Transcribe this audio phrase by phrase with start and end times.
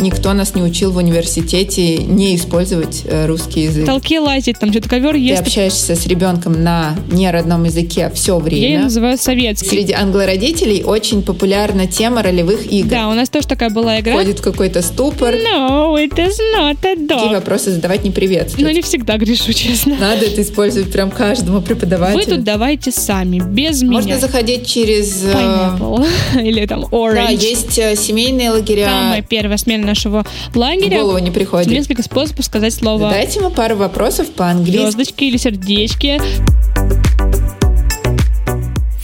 [0.00, 3.86] никто нас не учил в университете не использовать э, русский язык.
[3.86, 5.42] Толки лазить, там что-то ковер Ты есть.
[5.42, 8.82] общаешься с ребенком на неродном языке все Я ее время.
[8.84, 9.68] называю советский.
[9.68, 12.88] Среди англородителей очень популярна тема ролевых игр.
[12.90, 14.12] Да, у нас тоже такая была игра.
[14.14, 15.34] Входит какой-то ступор.
[15.34, 17.34] No, it is not a Такие dog.
[17.34, 18.66] вопросы задавать не приветствуют.
[18.66, 19.96] Но не всегда грешу, честно.
[19.98, 22.36] Надо это использовать прям каждому Вы преподавателю.
[22.36, 24.18] тут давайте сами, без Можно меня.
[24.18, 25.24] заходить через...
[25.24, 26.06] э, Pineapple.
[26.42, 27.14] Или там orange.
[27.14, 28.86] Да, есть э, семейные лагеря.
[28.86, 31.00] Самая первая смена нашего В лагеря.
[31.00, 31.70] голову не приходит.
[31.70, 34.80] Несколько способов сказать слово Дайте ему пару вопросов по-английски.
[34.82, 36.20] звездочки или сердечки.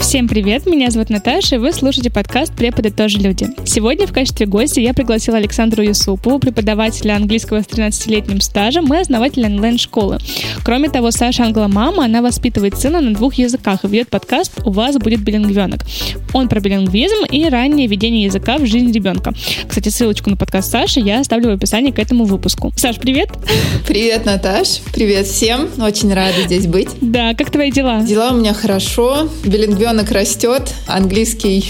[0.07, 3.49] Всем привет, меня зовут Наташа, и вы слушаете подкаст «Преподы тоже люди».
[3.65, 9.47] Сегодня в качестве гостя я пригласила Александру Юсупову, преподавателя английского с 13-летним стажем и основателя
[9.47, 10.19] онлайн-школы.
[10.65, 14.97] Кроме того, Саша англомама, она воспитывает сына на двух языках и ведет подкаст «У вас
[14.97, 15.81] будет билингвенок».
[16.33, 19.35] Он про билингвизм и раннее введение языка в жизнь ребенка.
[19.67, 22.73] Кстати, ссылочку на подкаст Саши я оставлю в описании к этому выпуску.
[22.77, 23.31] Саш, привет!
[23.89, 24.83] Привет, Наташ.
[24.95, 25.69] Привет всем.
[25.81, 26.91] Очень рада здесь быть.
[27.01, 28.03] Да, как твои дела?
[28.03, 29.29] Дела у меня хорошо.
[29.45, 30.73] Билингвенок растет.
[30.87, 31.65] Английский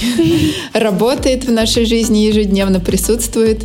[0.72, 3.64] работает в нашей жизни, ежедневно присутствует.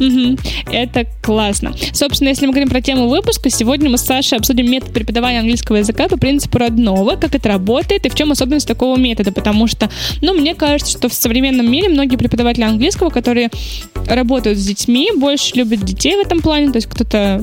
[0.72, 1.74] Это классно.
[1.94, 5.78] Собственно, если мы говорим про тему выпуска, сегодня мы с Сашей обсудим метод преподавания английского
[5.78, 9.90] языка по принципу родного, как это работает и в чем особенность такого метода, потому что,
[10.22, 13.50] ну, мне кажется, что в современном мире многие преподаватели английского, которые
[14.08, 17.42] работают с детьми, больше любят детей в этом плане, то есть кто-то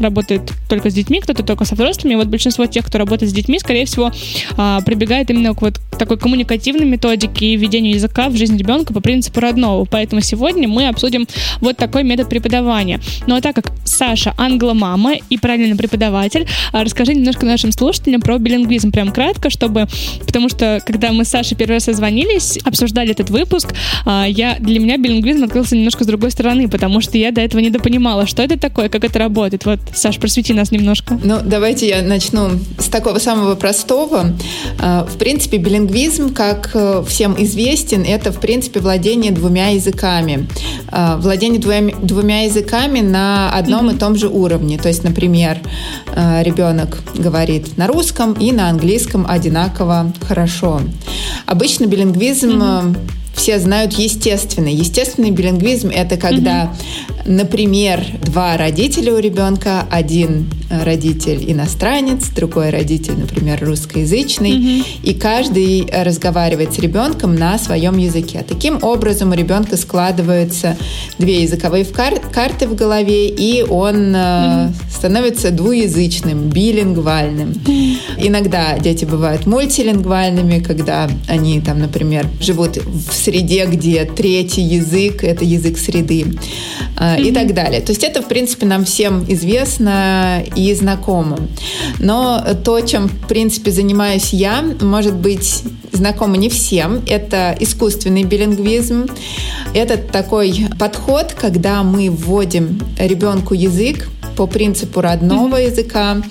[0.00, 2.14] работает только с детьми, кто-то только со взрослыми.
[2.14, 4.10] Вот большинство тех, кто работает с детьми, скорее всего,
[4.56, 9.00] а, прибегает именно к вот такой коммуникативной методике и введению языка в жизнь ребенка по
[9.00, 9.84] принципу родного.
[9.84, 11.26] Поэтому сегодня мы обсудим
[11.60, 13.00] вот такой метод преподавания.
[13.26, 18.38] Ну а так как Саша англомама и правильный преподаватель, а, расскажи немножко нашим слушателям про
[18.38, 19.86] билингвизм, прям кратко, чтобы...
[20.26, 24.80] Потому что, когда мы с Сашей первый раз созвонились, обсуждали этот выпуск, а, я, для
[24.80, 28.58] меня билингвизм открылся немножко с другой стороны, потому что я до этого недопонимала, что это
[28.58, 29.64] такое, как это работает.
[29.64, 31.18] Вот, Саш, просвети нас немножко.
[31.22, 34.32] Ну, давайте я начну с такого самого простого.
[34.80, 40.48] А, В принципе, билингвизм, как э, всем известен, это, в принципе, владение двумя языками.
[40.88, 44.78] А, Владение двумя, двумя языками на одном и том же уровне.
[44.78, 45.58] То есть, например,
[46.14, 50.80] э, ребенок говорит на русском и на английском одинаково хорошо.
[51.46, 52.94] Обычно билингвизм э,
[53.34, 54.72] все знают естественный.
[54.74, 56.72] Естественный билингвизм– это когда,
[57.26, 65.86] например, два родителя у ребенка, один э, родитель иностранец, другой родитель, например, русскоязычный, и каждый
[65.92, 68.44] разговаривает с ребенком на своем языке.
[68.46, 70.76] Таким образом у ребенка складываются
[71.18, 77.52] две языковые кар- карты в голове, и он э, становится двуязычным, билингвальным.
[78.18, 85.44] Иногда дети бывают мультилингвальными, когда они там, например, живут в среде, где третий язык— это
[85.44, 86.26] язык среды
[87.18, 87.80] и так далее.
[87.80, 91.38] То есть это, в принципе, нам всем известно и знакомо.
[91.98, 97.02] Но то, чем, в принципе, занимаюсь я, может быть знакомо не всем.
[97.06, 99.06] Это искусственный билингвизм.
[99.74, 106.22] Это такой подход, когда мы вводим ребенку язык по принципу родного языка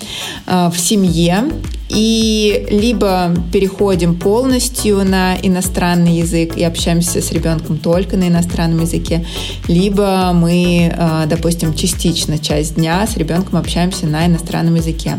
[0.46, 1.44] э, в семье
[1.94, 9.24] и либо переходим полностью на иностранный язык и общаемся с ребенком только на иностранном языке,
[9.68, 15.18] либо мы, э, допустим, частично часть дня с ребенком общаемся на иностранном языке.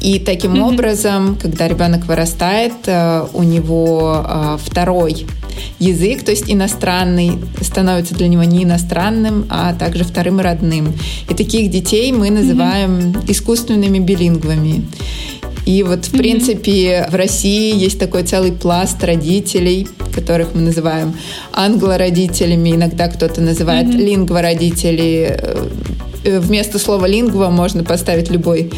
[0.00, 5.26] И таким образом, когда ребенок вырастает, э, у него э, второй
[5.78, 10.92] язык, то есть иностранный, становится для него не иностранным, а также вторым родным.
[11.28, 14.84] И таких детей мы называем искусственными билингвами.
[15.66, 21.14] И вот, в принципе, в России есть такой целый пласт родителей, которых мы называем
[21.52, 25.40] англородителями, иногда кто-то называет лингвородители.
[26.24, 28.70] Э, Вместо слова лингва можно поставить любой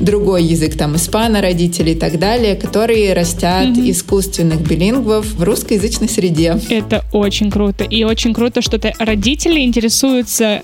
[0.00, 6.58] другой язык, там, испано-родители и так далее, которые растят искусственных билингвов в русскоязычной среде.
[6.68, 7.84] Это очень круто.
[7.84, 10.62] И очень круто, что -то родители интересуются,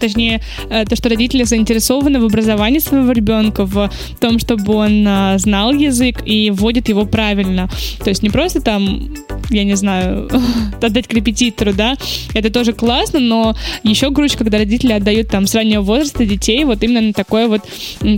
[0.00, 0.40] точнее,
[0.70, 3.90] э, то, что родители заинтересованы в образовании своего ребенка, в
[4.20, 7.68] том, чтобы он а, знал язык и вводит его правильно.
[8.04, 9.14] То есть не просто там,
[9.50, 10.28] я не знаю,
[10.82, 11.96] отдать к репетитору, да,
[12.34, 16.82] это тоже классно, но еще круче, когда родители отдают там с раннего возраста детей вот
[16.82, 17.62] именно на такое вот,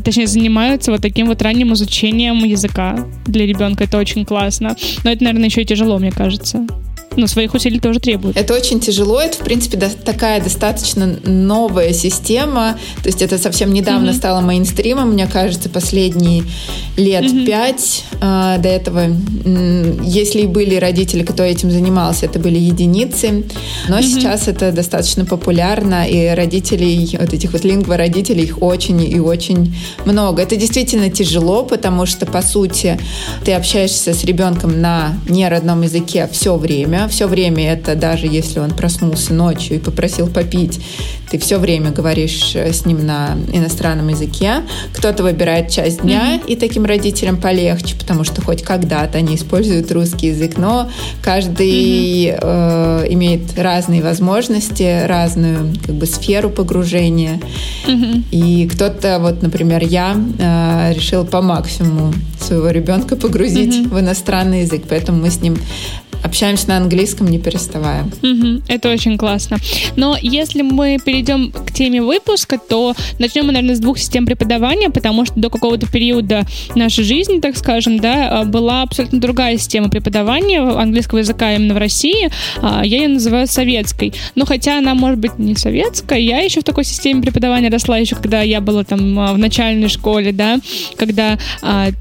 [0.05, 3.85] точнее, занимаются вот таким вот ранним изучением языка для ребенка.
[3.85, 4.77] Это очень классно.
[5.05, 6.67] Но это, наверное, еще и тяжело, мне кажется.
[7.16, 8.37] Ну, своих усилий тоже требует.
[8.37, 9.20] Это очень тяжело.
[9.20, 12.78] Это, в принципе, до, такая достаточно новая система.
[13.02, 14.16] То есть это совсем недавно mm-hmm.
[14.16, 16.44] стало мейнстримом, мне кажется, последние
[16.96, 17.46] лет mm-hmm.
[17.46, 18.05] пять.
[18.20, 19.06] А, до этого,
[20.02, 23.44] если и были родители, кто этим занимался, это были единицы.
[23.88, 24.02] Но mm-hmm.
[24.02, 29.75] сейчас это достаточно популярно, и родителей, вот этих вот лингвородителей, их очень и очень
[30.05, 30.43] много.
[30.43, 32.99] Это действительно тяжело, потому что, по сути,
[33.44, 37.04] ты общаешься с ребенком на неродном языке все время.
[37.09, 40.81] Все время это даже если он проснулся ночью и попросил попить,
[41.31, 44.62] ты все время говоришь э, с ним на иностранном языке.
[44.93, 46.47] Кто-то выбирает часть дня, mm-hmm.
[46.47, 50.89] и таким родителям полегче, потому что хоть когда-то они используют русский язык, но
[51.23, 52.39] каждый mm-hmm.
[52.41, 57.41] э, имеет разные возможности, разную как бы сферу погружения.
[57.87, 58.25] Mm-hmm.
[58.31, 63.89] И кто-то, вот, например, я э, решил по максимуму своего ребенка погрузить mm-hmm.
[63.89, 65.56] в иностранный язык, поэтому мы с ним
[66.25, 68.05] общаемся на английском, не переставая.
[68.23, 69.58] Угу, это очень классно.
[69.96, 74.91] Но если мы перейдем к теме выпуска, то начнем мы, наверное, с двух систем преподавания,
[74.91, 76.44] потому что до какого-то периода
[76.75, 81.79] нашей жизни, так скажем, да, а, была абсолютно другая система преподавания английского языка именно в
[81.79, 82.31] России.
[82.61, 84.12] А, я ее называю советской.
[84.35, 88.17] Но хотя она, может быть, не советская, я еще в такой системе преподавания росла еще,
[88.17, 90.58] когда я была там а, в начальной школе, да,
[90.96, 91.38] когда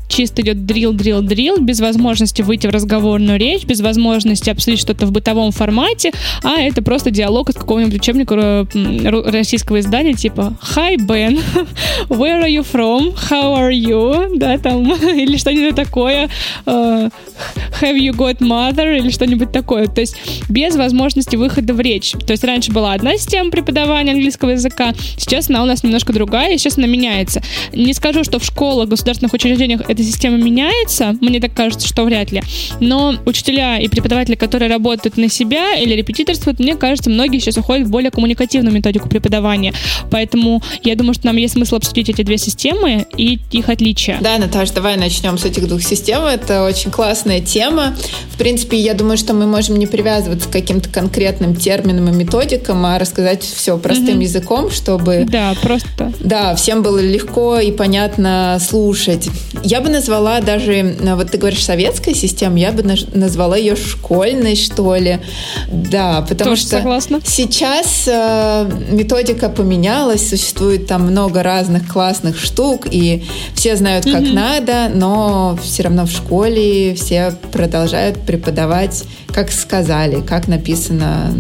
[0.07, 5.05] чисто идет дрил, дрил, дрил, без возможности выйти в разговорную речь, без возможности обсудить что-то
[5.05, 6.11] в бытовом формате,
[6.43, 8.67] а это просто диалог из какого-нибудь учебника
[9.31, 11.41] российского издания, типа «Hi, Ben,
[12.09, 13.15] where are you from?
[13.29, 16.29] How are you?» да, там, или что-нибудь такое
[16.65, 17.11] uh,
[17.81, 19.87] «Have you got mother?» или что-нибудь такое.
[19.87, 20.15] То есть
[20.49, 22.11] без возможности выхода в речь.
[22.11, 26.53] То есть раньше была одна система преподавания английского языка, сейчас она у нас немножко другая,
[26.53, 27.41] и сейчас она меняется.
[27.71, 32.31] Не скажу, что в школах, государственных учреждениях эта система меняется, мне так кажется, что вряд
[32.31, 32.41] ли,
[32.79, 37.87] но учителя и преподаватели, которые работают на себя или репетиторствуют, мне кажется, многие сейчас уходят
[37.87, 39.73] в более коммуникативную методику преподавания.
[40.11, 44.17] Поэтому я думаю, что нам есть смысл обсудить эти две системы и их отличия.
[44.21, 46.23] Да, Наташа, давай начнем с этих двух систем.
[46.23, 47.95] Это очень классная тема.
[48.31, 52.85] В принципе, я думаю, что мы можем не привязываться к каким-то конкретным терминам и методикам,
[52.85, 55.25] а рассказать все простым mm языком, чтобы...
[55.29, 56.11] Да, просто.
[56.19, 59.29] Да, всем было легко и понятно слушать.
[59.63, 62.83] Я бы назвала даже, вот ты говоришь, советская система, я бы
[63.13, 65.19] назвала ее школьной, что ли.
[65.67, 67.19] Да, потому Тоже что согласна.
[67.23, 73.23] сейчас э, методика поменялась, существует там много разных классных штук, и
[73.55, 80.21] все знают, как mm надо, но все равно в школе все продолжают преподавать, как сказали,
[80.21, 81.31] как написано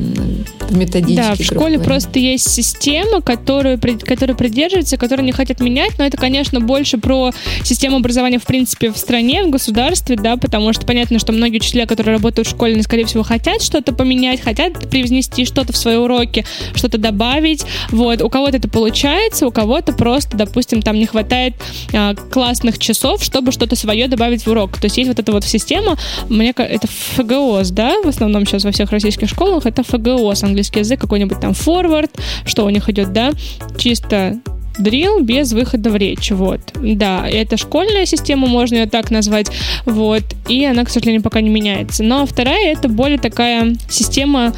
[0.69, 1.21] в методичке.
[1.21, 1.83] Да, в школе говоря.
[1.83, 7.31] просто есть система, которую, которая придерживается, которую не хотят менять, но это, конечно, больше про
[7.63, 11.85] систему образования, в принципе, в стране, в государстве, да, потому что понятно, что многие учителя,
[11.85, 16.45] которые работают в школе, скорее всего, хотят что-то поменять, хотят привнести что-то в свои уроки,
[16.73, 21.53] что-то добавить, вот, у кого-то это получается, у кого-то просто, допустим, там не хватает
[21.93, 25.43] а, классных часов, чтобы что-то свое добавить в урок, то есть есть вот эта вот
[25.43, 25.97] система,
[26.29, 30.99] мне это ФГОС, да, в основном сейчас во всех российских школах, это ФГОС, английский язык,
[30.99, 32.11] какой-нибудь там форвард,
[32.45, 33.31] что у них идет, да,
[33.77, 34.39] чисто
[34.77, 36.61] дрил без выхода в речь, вот.
[36.75, 39.47] Да, это школьная система, можно ее так назвать,
[39.85, 42.03] вот, и она, к сожалению, пока не меняется.
[42.03, 44.53] Но вторая— это более такая система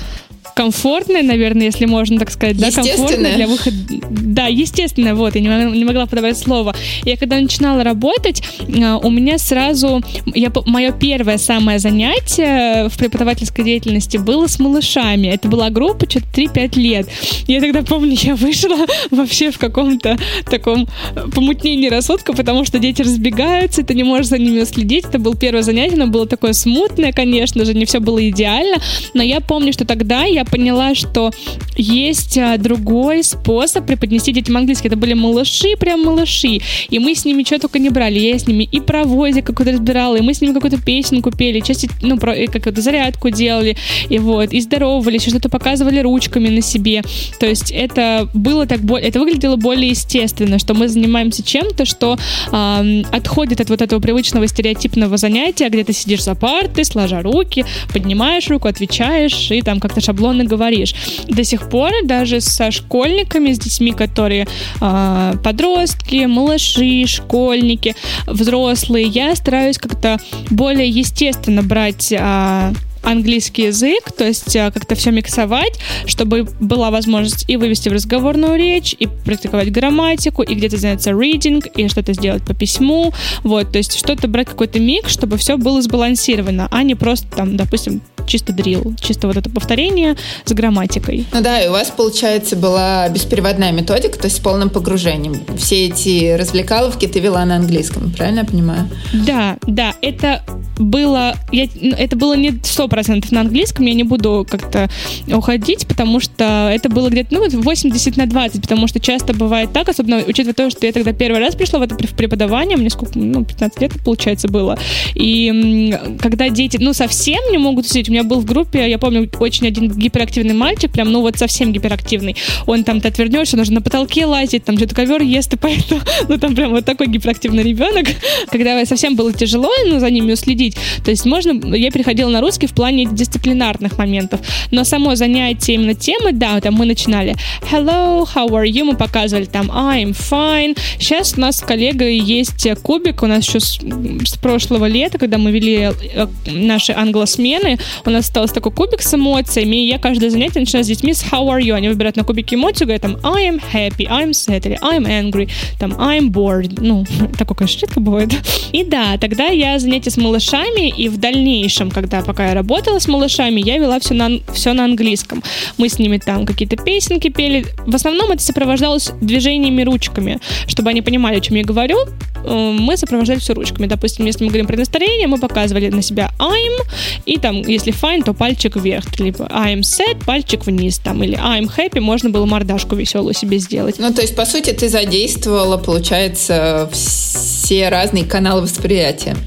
[0.55, 3.75] комфортная, наверное, если можно так сказать, да, комфортная для выхода.
[4.09, 6.73] Да, естественно, вот, я не могла, не могла подобрать слово.
[7.03, 8.41] Я когда начинала работать,
[8.81, 10.01] а, у меня сразу,
[10.33, 15.27] я, мое первое самое занятие в преподавательской деятельности было с малышами.
[15.27, 17.09] Это была группа, что-то 3-5 лет.
[17.47, 18.77] Я тогда помню, я вышла
[19.11, 20.17] вообще в каком-то
[20.49, 20.87] таком
[21.33, 25.03] помутнении рассудка, потому что дети разбегаются, ты не можешь за ними следить.
[25.03, 28.77] Это было первое занятие, оно было такое смутное, конечно же, не все было идеально,
[29.13, 31.31] но я помню, что тогда я поняла, что
[31.75, 34.87] есть а, другой способ преподнести детям английский.
[34.87, 36.59] Это были малыши, прям малыши.
[36.89, 38.19] И мы с ними что только не брали.
[38.19, 41.59] Я с ними и про возик какой-то разбирала, и мы с ними какую-то песенку пели,
[41.59, 43.77] часть, ну, про, какую-то зарядку делали,
[44.09, 47.01] и вот, и здоровались, что-то показывали ручками на себе.
[47.39, 52.17] То есть это было так, это выглядело более естественно, что мы занимаемся чем-то, что
[52.51, 57.65] э, отходит от вот этого привычного стереотипного занятия, где ты сидишь за партой, сложа руки,
[57.93, 60.93] поднимаешь руку, отвечаешь, и там как-то шаблон шаблонно говоришь.
[61.27, 64.47] До сих пор даже со школьниками, с детьми, которые
[64.81, 67.95] э, подростки, малыши, школьники,
[68.27, 70.17] взрослые, я стараюсь как-то
[70.49, 72.73] более естественно брать э,
[73.05, 78.57] английский язык, то есть э, как-то все миксовать, чтобы была возможность и вывести в разговорную
[78.57, 83.77] речь, и практиковать грамматику, и где-то заняться reading, и что-то сделать по письму, вот, то
[83.77, 88.53] есть что-то брать какой-то микс, чтобы все было сбалансировано, а не просто там, допустим, чисто
[88.53, 91.25] дрил, чисто вот это повторение с грамматикой.
[91.31, 95.35] Ну да, и у вас, получается, была беспереводная методика, то есть с полным погружением.
[95.57, 98.89] Все эти развлекаловки ты вела на английском, правильно я понимаю?
[99.13, 100.43] Да, да, это
[100.77, 104.89] было, я, ну, это было не сто процентов на английском, я не буду как-то
[105.27, 109.89] уходить, потому что это было где-то, ну, 80 на 20, потому что часто бывает так,
[109.89, 113.43] особенно учитывая то, что я тогда первый раз пришла в это преподавание, мне сколько, ну,
[113.43, 114.79] 15 лет, получается, было,
[115.13, 119.29] и когда дети, ну, совсем не могут сидеть, у меня был в группе, я помню,
[119.41, 123.81] очень один гиперактивный мальчик, прям, ну, вот совсем гиперактивный, он там, ты отвернешься, нужно на
[123.81, 125.99] потолке лазить, там что-то ковер ест, и поэтому,
[126.29, 128.07] ну, там прям вот такой гиперактивный ребенок,
[128.49, 130.77] когда совсем было тяжело, ну, за ними обсудить.
[131.03, 135.93] То есть можно, я переходила на русский в плане дисциплинарных моментов, но само занятие именно
[135.93, 137.35] темы, да, там мы начинали.
[137.71, 140.77] Hello, how are you, мы показывали там I'm fine.
[140.99, 143.79] Сейчас у нас с коллегой есть кубик, у нас еще с,
[144.25, 149.13] с прошлого лета, когда мы вели э, наши англосмены, у нас остался такой кубик с
[149.13, 152.23] эмоциями, и я каждое занятие начинаю с детьми с how are you, они выбирают на
[152.23, 155.49] кубике эмоцию, говорят там I am happy, I'm sad, или I'm angry,
[155.79, 157.05] там I'm bored, ну,
[157.37, 158.33] такое, конечно, редко бывает.
[158.71, 163.07] И да, тогда я занятия с малышами и в дальнейшем, когда пока я работала с
[163.07, 165.41] малышами, я вела все на, все на английском.
[165.77, 167.65] Мы с ними там какие-то песенки пели.
[167.85, 171.97] В основном это сопровождалось движениями ручками, чтобы они понимали, о чем я говорю.
[172.43, 173.87] Э, мы сопровождали все ручками.
[173.87, 176.77] Допустим, если мы говорим про настроение, мы показывали на себя I'm,
[177.25, 181.69] и там, если fine, то пальчик вверх, либо I'm sad, пальчик вниз, там, или I'm
[181.73, 183.99] happy, можно было мордашку веселую себе сделать.
[183.99, 189.37] Ну, то есть, по сути, ты задействовала, получается, все разные каналы восприятия,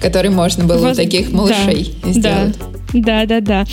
[0.00, 0.92] которые можно было Воз...
[0.92, 2.58] у таких малышей да, сделать.
[2.58, 2.65] Да.
[2.92, 3.66] Да, да, да.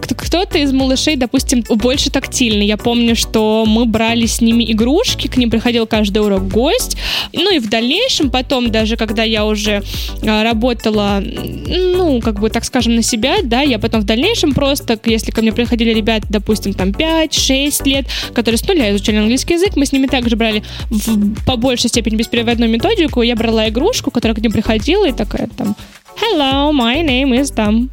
[0.00, 2.66] Кто-то из малышей, допустим, больше тактильный.
[2.66, 6.96] Я помню, что мы брали с ними игрушки, к ним приходил каждый урок гость.
[7.32, 9.82] Ну и в дальнейшем, потом, даже когда я уже
[10.22, 14.98] а, работала, ну, как бы, так скажем, на себя, да, я потом в дальнейшем просто,
[15.04, 19.76] если ко мне приходили ребята, допустим, там 5-6 лет, которые с нуля изучали английский язык,
[19.76, 23.22] мы с ними также брали в, по большей степени беспереводную методику.
[23.22, 25.76] Я брала игрушку, которая к ним приходила, и такая там
[26.20, 27.90] Hello, my name is там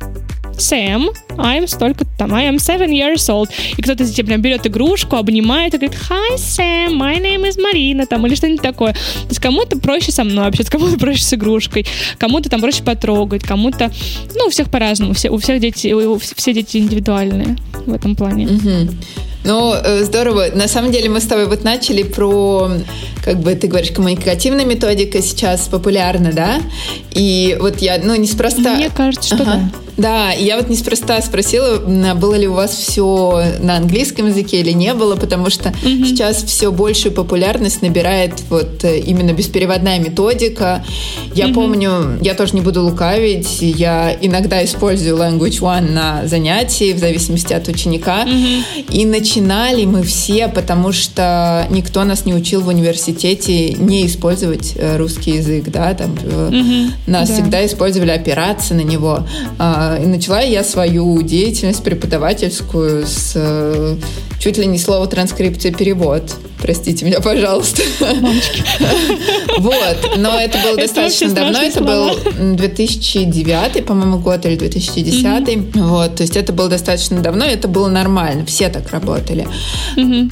[0.58, 3.50] Сэм, I'm столько там, I am seven years old.
[3.78, 8.06] И кто-то тебе прям берет игрушку, обнимает и говорит, Hi, Сэм, my name is Марина,
[8.06, 8.94] там, или что-нибудь такое.
[8.94, 11.86] То есть кому-то проще со мной общаться, кому-то проще с игрушкой,
[12.18, 13.92] кому-то там проще потрогать, кому-то,
[14.36, 18.46] ну, у всех по-разному, все, у всех дети, у, все дети индивидуальные в этом плане.
[18.46, 18.94] Mm-hmm.
[19.46, 20.48] Ну, э, здорово.
[20.54, 22.72] На самом деле мы с тобой вот начали про,
[23.24, 26.62] как бы ты говоришь, коммуникативная методика сейчас популярна, да?
[27.12, 28.76] И вот я, ну, неспроста...
[28.76, 29.70] Мне кажется, что ага.
[29.72, 29.85] да.
[29.98, 31.78] Да, я вот неспроста спросила,
[32.16, 36.06] было ли у вас все на английском языке или не было, потому что mm-hmm.
[36.06, 40.84] сейчас все большую популярность набирает вот э, именно беспереводная методика.
[41.34, 41.54] Я mm-hmm.
[41.54, 47.54] помню, я тоже не буду лукавить, я иногда использую Language One на занятии, в зависимости
[47.54, 48.26] от ученика.
[48.26, 48.92] Mm-hmm.
[48.92, 54.98] И начинали мы все, потому что никто нас не учил в университете не использовать э,
[54.98, 56.90] русский язык, да, там mm-hmm.
[57.08, 57.34] нас да.
[57.34, 59.26] всегда использовали опираться на него
[59.58, 63.98] а, и начала я свою деятельность преподавательскую с э,
[64.40, 66.24] чуть ли не слово транскрипция перевод.
[66.62, 67.84] Простите меня, пожалуйста.
[69.58, 72.10] Вот, но это было достаточно давно, это был
[72.56, 75.76] 2009, по-моему, год или 2010.
[75.76, 79.48] Вот, то есть это было достаточно давно, это было нормально, все так работали.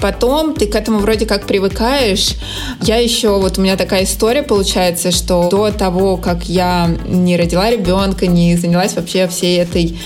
[0.01, 2.31] Потом ты к этому вроде как привыкаешь.
[2.81, 7.69] Я еще, вот у меня такая история получается, что до того, как я не родила
[7.69, 9.97] ребенка, не занялась вообще всей этой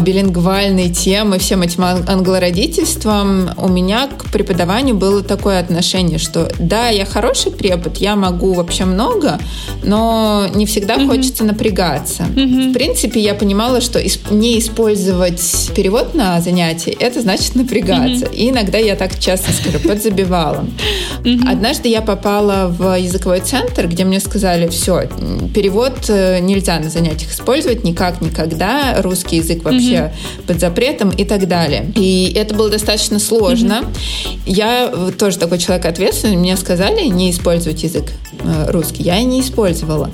[0.00, 7.04] билингвальной темы, всем этим англородительством, у меня к преподаванию было такое отношение, что да, я
[7.04, 9.38] хороший препод, я могу вообще много,
[9.84, 11.06] но не всегда mm-hmm.
[11.06, 12.24] хочется напрягаться.
[12.24, 12.70] Mm-hmm.
[12.70, 18.26] В принципе, я понимала, что не использовать перевод на занятии, это значит напрягаться.
[18.26, 18.34] Mm-hmm.
[18.34, 20.64] И иногда я так часто скажу, подзабивала.
[21.22, 21.50] Mm-hmm.
[21.50, 25.02] Однажды я попала в языковой центр, где мне сказали, все,
[25.54, 30.46] перевод э, нельзя на занятиях использовать никак, никогда, русский язык вообще mm-hmm.
[30.46, 31.90] под запретом и так далее.
[31.94, 33.84] И это было достаточно сложно.
[33.84, 34.42] Mm-hmm.
[34.46, 36.36] Я тоже такой человек ответственный.
[36.36, 38.04] Мне сказали не использовать язык
[38.40, 39.02] э, русский.
[39.02, 40.10] Я и не использовала.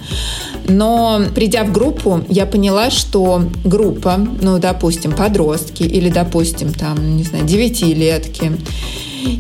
[0.69, 7.25] Но придя в группу, я поняла, что группа, ну, допустим, подростки или, допустим, там, не
[7.25, 8.53] знаю, девятилетки,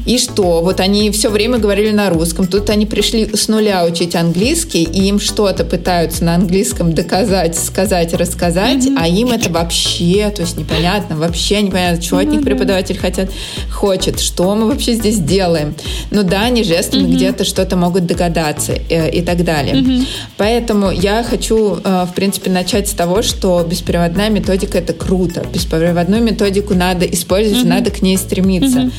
[0.06, 0.62] И что?
[0.62, 2.46] Вот они все время говорили на русском.
[2.46, 8.14] Тут они пришли с нуля учить английский, и им что-то пытаются на английском доказать, сказать,
[8.14, 8.96] рассказать, mm-hmm.
[8.98, 12.22] а им это вообще, то есть непонятно, вообще непонятно, что mm-hmm.
[12.22, 13.30] от них преподаватель хотят,
[13.72, 15.74] хочет, что мы вообще здесь делаем.
[16.10, 17.14] Ну да, они жестами mm-hmm.
[17.16, 19.74] где-то что-то могут догадаться э, и так далее.
[19.74, 20.06] Mm-hmm.
[20.36, 25.44] Поэтому я хочу, э, в принципе, начать с того, что беспроводная методика— это круто.
[25.52, 27.68] Беспроводную методику надо использовать, mm-hmm.
[27.68, 28.78] надо к ней стремиться.
[28.78, 28.92] Mm-hmm.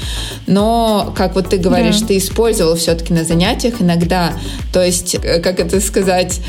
[0.48, 0.69] Но,
[1.16, 2.08] как вот ты говоришь, да.
[2.08, 4.34] ты использовал все-таки на занятиях иногда.
[4.74, 6.40] То есть, э, как это сказать,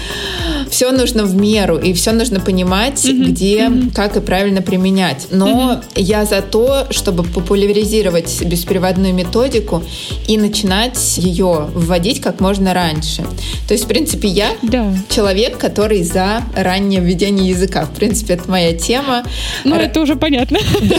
[0.71, 3.25] все нужно в меру, и все нужно понимать, mm-hmm.
[3.25, 3.95] где, mm-hmm.
[3.95, 5.27] как и правильно применять.
[5.31, 6.03] Но mm-hmm.
[6.03, 9.83] я за то, чтобы популяризировать беспроводную методику
[10.29, 13.23] и начинать ее вводить как можно раньше.
[13.67, 14.95] То есть, в принципе, я да.
[15.09, 17.85] человек, который за раннее введение языка.
[17.85, 19.25] В принципе, это моя тема.
[19.65, 19.83] Ну, Р...
[19.83, 20.59] это уже понятно.
[20.81, 20.97] Да.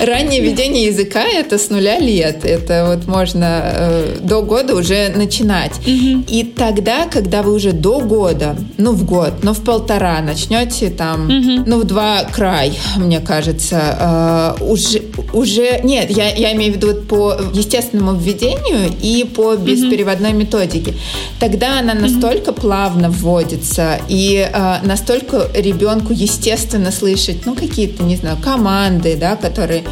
[0.00, 2.44] Раннее введение языка— это с нуля лет.
[2.44, 5.72] Это вот можно э, до года уже начинать.
[5.80, 6.24] Угу.
[6.28, 11.24] И тогда, когда вы уже до года, ну, в год, ну, в полтора начнете там,
[11.24, 11.64] угу.
[11.66, 15.02] ну, в два край, мне кажется, э, уже,
[15.32, 15.80] уже...
[15.82, 20.38] Нет, я, я имею в виду по естественному введению и по беспереводной угу.
[20.38, 20.94] методике.
[21.40, 22.60] Тогда она настолько угу.
[22.60, 29.84] плавно вводится, и э, настолько ребенку естественно слышать, ну, какие-то, не знаю, команды, да, которые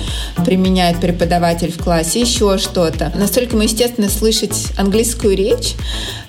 [0.44, 3.12] применяет преподаватель в классе, еще что-то.
[3.14, 5.74] Настолько ему естественно слышать английскую речь,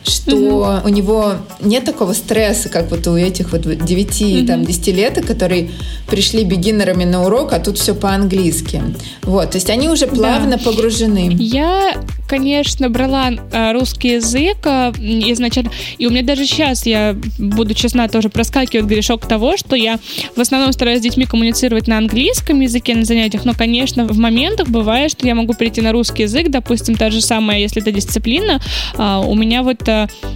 [0.03, 0.85] что mm-hmm.
[0.85, 4.47] у него нет такого стресса, как вот у этих вот 9 mm-hmm.
[4.47, 5.71] там 10 лет, которые
[6.07, 8.81] пришли бегинерами на урок, а тут все по-английски.
[9.23, 10.63] Вот, то есть они уже плавно да.
[10.63, 11.29] погружены.
[11.37, 11.93] Я,
[12.27, 18.07] конечно, брала а, русский язык а, изначально, и у меня даже сейчас, я буду честна,
[18.07, 19.99] тоже проскакивает грешок того, что я
[20.35, 24.69] в основном стараюсь с детьми коммуницировать на английском языке на занятиях, но, конечно, в моментах
[24.69, 28.61] бывает, что я могу перейти на русский язык, допустим, та же самая, если это дисциплина,
[28.95, 29.77] а, у меня вот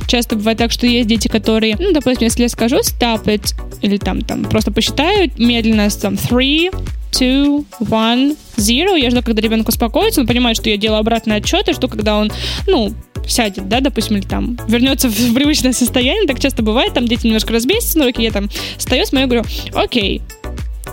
[0.07, 3.97] часто бывает так, что есть дети, которые, ну, допустим, если я скажу stop it, или
[3.97, 6.71] там, там просто посчитают медленно, там, three,
[7.11, 8.97] two, one, zero.
[8.97, 12.17] Я жду, когда ребенок успокоится, он понимает, что я делаю обратный отчет, и что когда
[12.17, 12.31] он,
[12.67, 12.93] ну,
[13.27, 17.53] сядет, да, допустим, или там вернется в привычное состояние, так часто бывает, там дети немножко
[17.53, 20.21] разбесятся на руки, я там стою, смотрю, говорю, окей,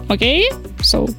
[0.08, 1.10] окей, so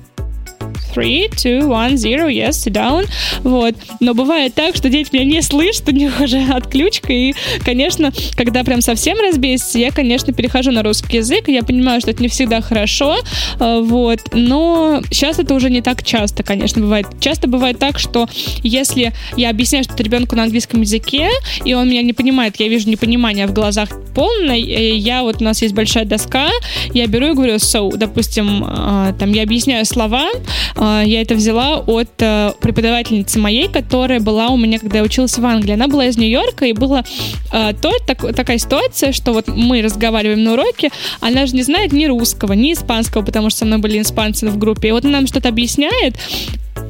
[0.94, 3.08] three, two, one, zero, yes, sit down.
[3.44, 3.76] Вот.
[4.00, 7.34] Но бывает так, что дети меня не слышат, у них уже отключка, и,
[7.64, 12.12] конечно, когда прям совсем разбесится, я, конечно, перехожу на русский язык, и я понимаю, что
[12.12, 13.18] это не всегда хорошо,
[13.60, 17.08] э, вот, но сейчас это уже не так часто, конечно, бывает.
[17.20, 18.28] Часто бывает так, что
[18.64, 21.30] если я объясняю что-то ребенку на английском языке,
[21.64, 25.62] и он меня не понимает, я вижу непонимание в глазах полное, я вот, у нас
[25.62, 26.50] есть большая доска,
[26.94, 31.78] я беру и говорю so, допустим, э, там, я объясняю слова, а, я это взяла
[31.78, 35.74] от э, преподавательницы моей, которая была у меня, когда я училась в Англии.
[35.74, 37.04] Она была из Нью-Йорка, и была
[37.52, 40.90] э, то, так, такая ситуация, что вот мы разговариваем на уроке,
[41.22, 44.58] она же не знает ни русского, ни испанского, потому что со мной были испанцы в
[44.58, 44.90] группе.
[44.90, 46.16] И вот она нам что-то объясняет,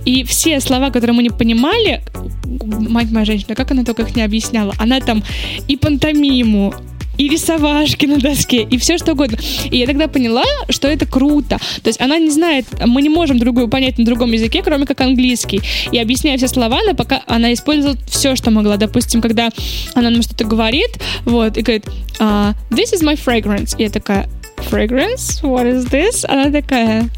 [0.06, 2.02] и все слова, которые мы не понимали,
[2.46, 5.24] мать моя женщина, как она только их не объясняла, она там
[5.68, 6.74] и пантомиму,
[7.19, 9.38] и рисовашки на доске, и все что угодно.
[9.69, 11.60] И я тогда поняла, что это круто.
[11.84, 15.01] То есть она не знает, мы не можем другую понять на другом языке, кроме как
[15.01, 15.62] английский.
[15.91, 18.77] И объясняя все слова, она пока она использует все, что могла.
[18.77, 19.49] Допустим, когда
[19.93, 21.86] она нам что-то говорит, вот, и говорит,
[22.19, 23.75] uh, this is my fragrance.
[23.77, 24.29] И я такая,
[24.71, 25.41] fragrance?
[25.43, 26.25] What is this?
[26.27, 27.10] Она такая,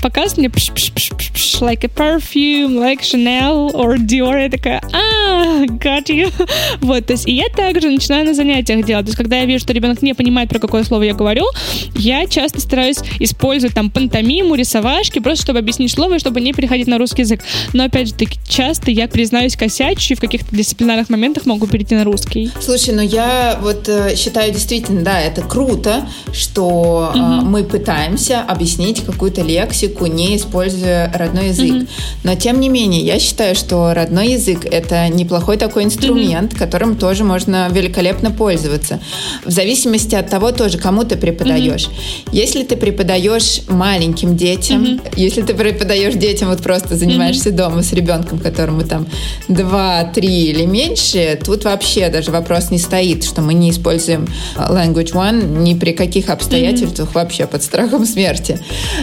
[0.00, 4.42] показывает мне пш -пш -пш -пш -пш, like a perfume, like Chanel or Dior.
[4.42, 6.32] Я такая, а, got you.
[6.80, 9.06] Вот, то есть, и я также начинаю на занятиях делать.
[9.06, 11.44] То есть, когда я вижу, что ребенок не понимает, про какое слово я говорю,
[11.94, 16.86] я часто стараюсь использовать там пантомиму, рисовашки, просто чтобы объяснить слово, и чтобы не переходить
[16.86, 17.40] на русский язык.
[17.72, 21.94] Но, опять же таки, часто я, признаюсь, косячу, и в каких-то дисциплинарных моментах могу перейти
[21.94, 22.50] на русский.
[22.60, 27.18] Слушай, ну я вот э, считаю действительно, да, это круто, что угу.
[27.18, 31.70] э, мы пытаемся объяснить какую-то лексику, лексику, не используя родной язык.
[31.70, 31.88] Mm-hmm.
[32.24, 36.58] Но тем не менее, я считаю, что родной язык это неплохой такой инструмент, mm-hmm.
[36.58, 39.00] которым тоже можно великолепно пользоваться.
[39.44, 41.86] В зависимости от того тоже, кому ты преподаешь.
[41.86, 42.28] Mm-hmm.
[42.32, 45.12] Если ты преподаешь маленьким детям, mm-hmm.
[45.16, 47.56] если ты преподаешь детям, вот просто занимаешься mm-hmm.
[47.56, 49.06] дома с ребенком, которому там
[49.48, 55.12] 2, 3 или меньше, тут вообще даже вопрос не стоит, что мы не используем Language
[55.12, 57.14] One ни при каких обстоятельствах mm-hmm.
[57.14, 58.58] вообще под страхом смерти.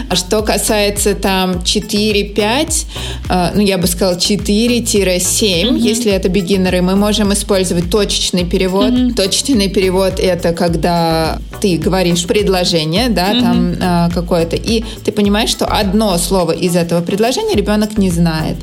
[0.08, 2.86] А что касается касается там 4-5,
[3.28, 5.76] э, ну, я бы сказала 4-7, угу.
[5.76, 8.90] если это бигинеры, мы можем использовать точечный перевод.
[8.90, 9.14] Угу.
[9.14, 13.40] Точечный перевод— это когда ты говоришь предложение, да, угу.
[13.40, 18.56] там э, какое-то, и ты понимаешь, что одно слово из этого предложения ребенок не знает.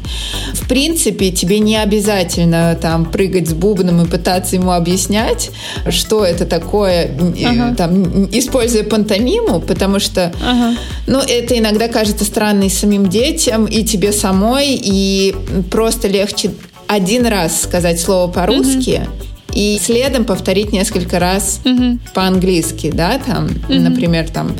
[0.53, 5.49] В принципе, тебе не обязательно там прыгать с бубном и пытаться ему объяснять,
[5.89, 7.11] что это такое,
[7.43, 7.75] ага.
[7.75, 10.77] там, используя пантомиму, потому что, ага.
[11.07, 15.35] ну, это иногда кажется странно и самим детям, и тебе самой, и
[15.71, 16.51] просто легче
[16.87, 21.99] один раз сказать слово по-русски, угу и следом повторить несколько раз mm-hmm.
[22.13, 23.79] по-английски, да, там, mm-hmm.
[23.79, 24.55] например, там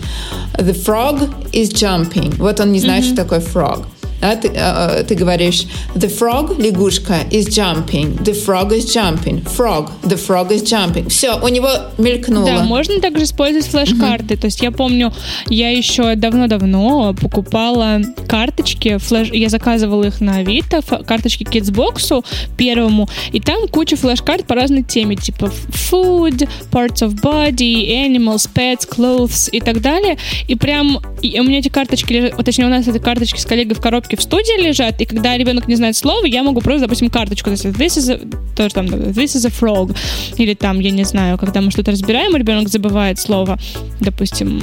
[0.54, 2.36] the frog is jumping.
[2.38, 3.08] Вот он не знает, mm-hmm.
[3.08, 3.86] что такое frog
[4.24, 9.90] да, ты, э, ты говоришь the frog, лягушка, is jumping, the frog is jumping, frog,
[10.04, 11.10] the frog is jumping.
[11.10, 12.46] Все, у него мелькнуло.
[12.46, 14.36] Да, можно также использовать флеш-карты.
[14.36, 14.40] Uh-huh.
[14.40, 15.12] То есть я помню,
[15.48, 22.24] я еще давно-давно покупала карточки, флеш, я заказывала их на Авито, карточки Kidsbox
[22.56, 25.52] первому, и там куча флеш-карт по разной теме, типа
[25.92, 30.18] food, parts of body, animals, pets, clothes и так далее.
[30.48, 33.82] И прям и у меня эти карточки, точнее у нас эти карточки с коллегой в
[33.82, 37.10] коробке карточки в студии лежат, и когда ребенок не знает слова, я могу просто, допустим,
[37.10, 39.96] карточку, то есть this is a, тоже там, this is a frog,
[40.38, 43.58] или там, я не знаю, когда мы что-то разбираем, ребенок забывает слово,
[44.00, 44.62] допустим,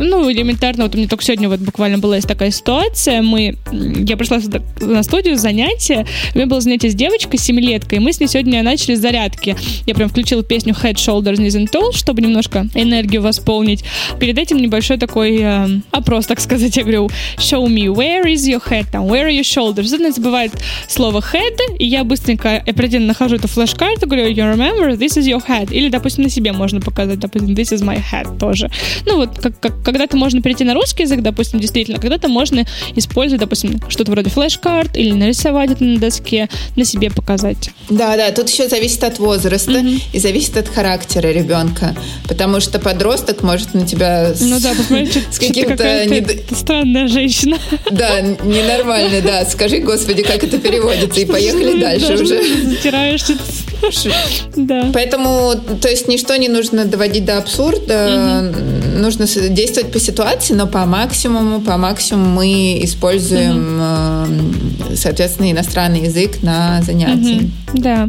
[0.00, 4.16] ну, элементарно, вот у меня только сегодня вот буквально была есть такая ситуация, мы, я
[4.16, 4.38] пришла
[4.80, 8.62] на студию, занятие, у меня было занятие с девочкой, семилеткой, и мы с ней сегодня
[8.62, 9.56] начали зарядки.
[9.86, 13.84] Я прям включила песню Head, Shoulders, Knees and Toes, чтобы немножко энергию восполнить.
[14.18, 18.62] Перед этим небольшой такой э, опрос, так сказать, я говорю, show me, where is your
[18.66, 19.94] head, там, where are your shoulders?
[19.94, 20.52] Она забывает
[20.88, 25.42] слово head, и я быстренько, определенно нахожу эту флеш-карту, говорю, you remember, this is your
[25.46, 25.72] head.
[25.72, 28.70] Или, допустим, на себе можно показать, допустим, this is my head тоже.
[29.06, 32.64] Ну, вот, как, как, когда-то можно перейти на русский язык, допустим, действительно, когда-то можно
[32.96, 37.70] использовать, допустим, что-то вроде флеш-карт или нарисовать это на доске, на себе показать.
[37.88, 40.02] Да, да, тут еще зависит от возраста mm-hmm.
[40.12, 41.94] и зависит от характера ребенка,
[42.28, 44.72] потому что подросток может на тебя с, ну да,
[45.30, 46.54] с каким-то не...
[46.54, 47.58] странная женщина.
[47.90, 49.44] Да, ненормально, да.
[49.44, 52.40] Скажи, господи, как это переводится, и поехали дальше уже.
[52.64, 53.36] Затираешься.
[54.56, 54.90] Да.
[54.92, 58.52] Поэтому, то есть, ничто не нужно доводить до абсурда,
[58.96, 64.96] нужно действовать действовать по ситуации, но по максимуму, по максимуму мы используем, угу.
[64.96, 67.50] соответственно, иностранный язык на занятии.
[67.72, 67.80] Угу.
[67.80, 68.08] Да.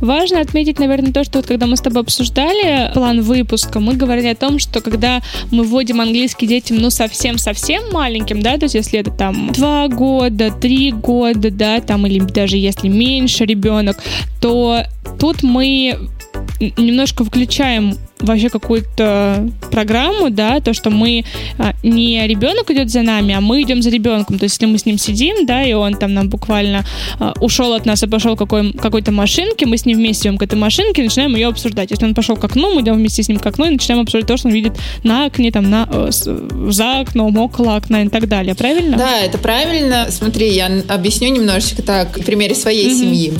[0.00, 4.28] Важно отметить, наверное, то, что вот когда мы с тобой обсуждали план выпуска, мы говорили
[4.28, 9.00] о том, что когда мы вводим английский детям, ну, совсем-совсем маленьким, да, то есть если
[9.00, 13.98] это там два года, три года, да, там, или даже если меньше ребенок,
[14.40, 14.82] то
[15.18, 15.98] тут мы
[16.60, 21.24] немножко включаем вообще какую-то программу, да, то, что мы
[21.58, 24.38] а, не ребенок идет за нами, а мы идем за ребенком.
[24.38, 26.84] То есть, если мы с ним сидим, да, и он там нам буквально
[27.18, 30.38] а, ушел от нас и пошел к какой, какой-то машинке, мы с ним вместе идем
[30.38, 31.90] к этой машинке и начинаем ее обсуждать.
[31.90, 34.28] Если он пошел к окну, мы идем вместе с ним к окну и начинаем обсуждать
[34.28, 38.28] то, что он видит на окне, там, на, э, за окном, около окна и так
[38.28, 38.54] далее.
[38.54, 38.96] Правильно?
[38.96, 40.06] Да, это правильно.
[40.10, 43.00] Смотри, я объясню немножечко так, в примере своей mm-hmm.
[43.00, 43.32] семьи.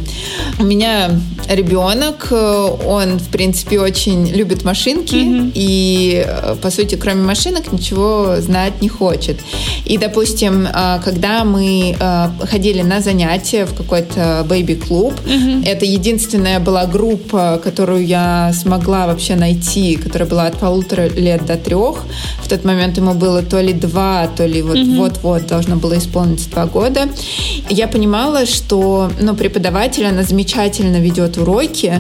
[0.59, 1.11] У меня
[1.49, 5.53] ребенок, э, он, в принципе, очень любит машинки mm-hmm.
[5.55, 9.37] и, э, по сути, кроме машинок ничего знать не хочет.
[9.85, 15.67] И, допустим, э, когда мы э, ходили на занятия в какой-то бэйби-клуб, mm-hmm.
[15.67, 21.57] это единственная была группа, которую я смогла вообще найти, которая была от полутора лет до
[21.57, 22.05] трех.
[22.43, 24.97] В тот момент ему было то ли два, то ли вот mm-hmm.
[24.97, 27.09] вот-вот должно было исполниться два года.
[27.71, 31.93] Я понимала, что ну, преподаватель, она замечательно ведет уроки,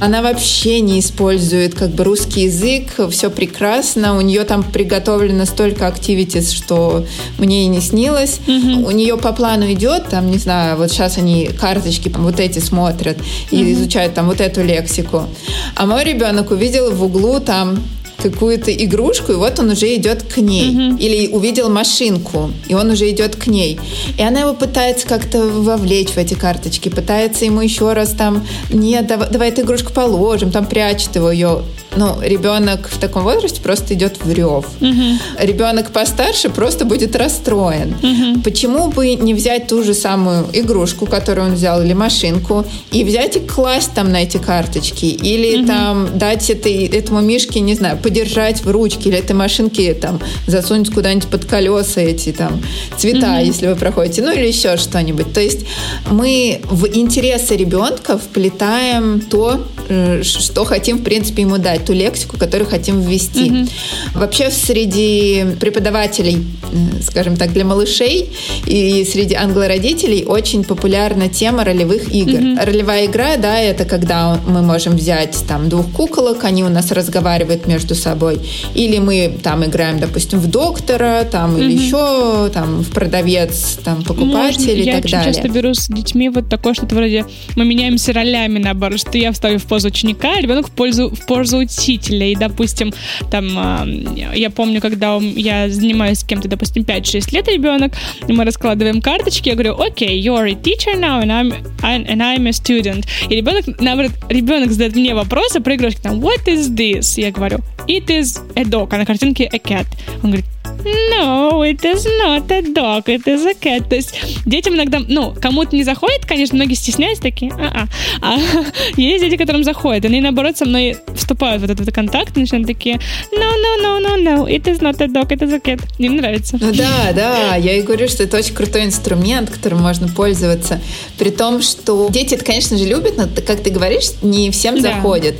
[0.00, 5.86] она вообще не использует как бы русский язык, все прекрасно, у нее там приготовлено столько
[5.86, 7.06] активитис, что
[7.38, 8.40] мне и не снилось.
[8.46, 8.84] Mm-hmm.
[8.84, 13.16] У нее по плану идет, там, не знаю, вот сейчас они карточки вот эти смотрят
[13.52, 13.72] и mm-hmm.
[13.72, 15.28] изучают там вот эту лексику.
[15.76, 17.78] А мой ребенок увидел в углу там
[18.22, 20.70] какую-то игрушку, и вот он уже идет к ней.
[20.70, 20.98] Mm-hmm.
[20.98, 23.78] Или увидел машинку, и он уже идет к ней.
[24.18, 29.06] И она его пытается как-то вовлечь в эти карточки, пытается ему еще раз там, нет,
[29.06, 31.62] давай, давай эту игрушку положим, там прячет его ее.
[31.96, 34.66] Ну, ребенок в таком возрасте просто идет в рев.
[34.80, 35.18] Mm-hmm.
[35.40, 37.96] Ребенок постарше просто будет расстроен.
[38.00, 38.42] Mm-hmm.
[38.42, 43.36] Почему бы не взять ту же самую игрушку, которую он взял, или машинку, и взять
[43.36, 45.66] и класть там на эти карточки, или mm-hmm.
[45.66, 50.90] там дать этой, этому мишке, не знаю, подержать в ручке, или этой машинки там засунуть
[50.90, 52.60] куда-нибудь под колеса эти там
[52.96, 53.46] цвета, mm-hmm.
[53.46, 55.32] если вы проходите, ну или еще что-нибудь.
[55.32, 55.64] То есть
[56.10, 62.36] мы в интересы ребенка вплетаем то, э, что хотим, в принципе, ему дать, ту лексику,
[62.36, 63.48] которую хотим ввести.
[63.48, 63.70] Mm-hmm.
[64.14, 66.38] Вообще среди преподавателей,
[66.72, 68.32] э, скажем так, для малышей
[68.66, 72.40] и среди англородителей очень популярна тема ролевых игр.
[72.40, 72.64] Mm-hmm.
[72.64, 77.68] Ролевая игра, да, это когда мы можем взять там двух куколок, они у нас разговаривают
[77.68, 78.40] между собой,
[78.74, 84.66] или мы там играем, допустим, в доктора, там или еще там в продавец, там покупатель
[84.66, 84.70] Можно.
[84.70, 85.28] и я так далее.
[85.28, 89.32] Я часто беру с детьми вот такое что-то вроде мы меняемся ролями наоборот, что я
[89.32, 92.92] встаю в позу ученика, а ребенок в пользу в позу учителя, и допустим
[93.30, 93.86] там а,
[94.34, 97.92] я помню, когда я занимаюсь с кем-то, допустим, 5-6 лет ребенок,
[98.28, 102.46] мы раскладываем карточки, я говорю, окей, okay, you're a teacher now, and I'm, and I'm
[102.46, 103.06] a student.
[103.28, 107.20] И ребенок, наоборот, ребенок задает мне вопросы про игрушки, там, what is this?
[107.20, 107.58] Я говорю,
[107.90, 109.86] it is a dog, а на картинке a cat.
[110.22, 110.44] Он говорит,
[110.84, 113.88] No, it is not a dog, it is a cat.
[113.88, 114.14] То есть
[114.46, 117.88] детям иногда, ну, кому-то не заходит, конечно, многие стесняются такие, а-а.
[118.22, 118.38] А
[118.96, 120.04] есть дети, которым заходит.
[120.04, 122.96] Они, наоборот, со мной вступают в этот, контакт и начинают такие,
[123.32, 125.80] no, no, no, no, no, it is not a dog, it is a cat.
[125.98, 126.56] Им нравится.
[126.60, 130.80] Ну да, да, я и говорю, что это очень крутой инструмент, которым можно пользоваться.
[131.18, 134.94] При том, что дети это, конечно же, любят, но, как ты говоришь, не всем да.
[134.94, 135.36] заходит.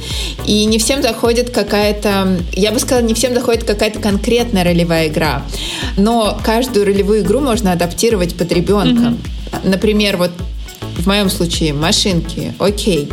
[0.46, 5.29] И не всем заходит какая-то, я бы сказала, не всем заходит какая-то конкретная ролевая игра
[5.96, 9.02] но каждую ролевую игру можно адаптировать под ребенка.
[9.02, 9.68] Mm-hmm.
[9.68, 10.30] Например, вот
[10.98, 13.08] в моем случае машинки, окей.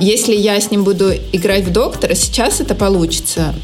[0.00, 3.54] Если я с ним буду играть в доктора, сейчас это получится.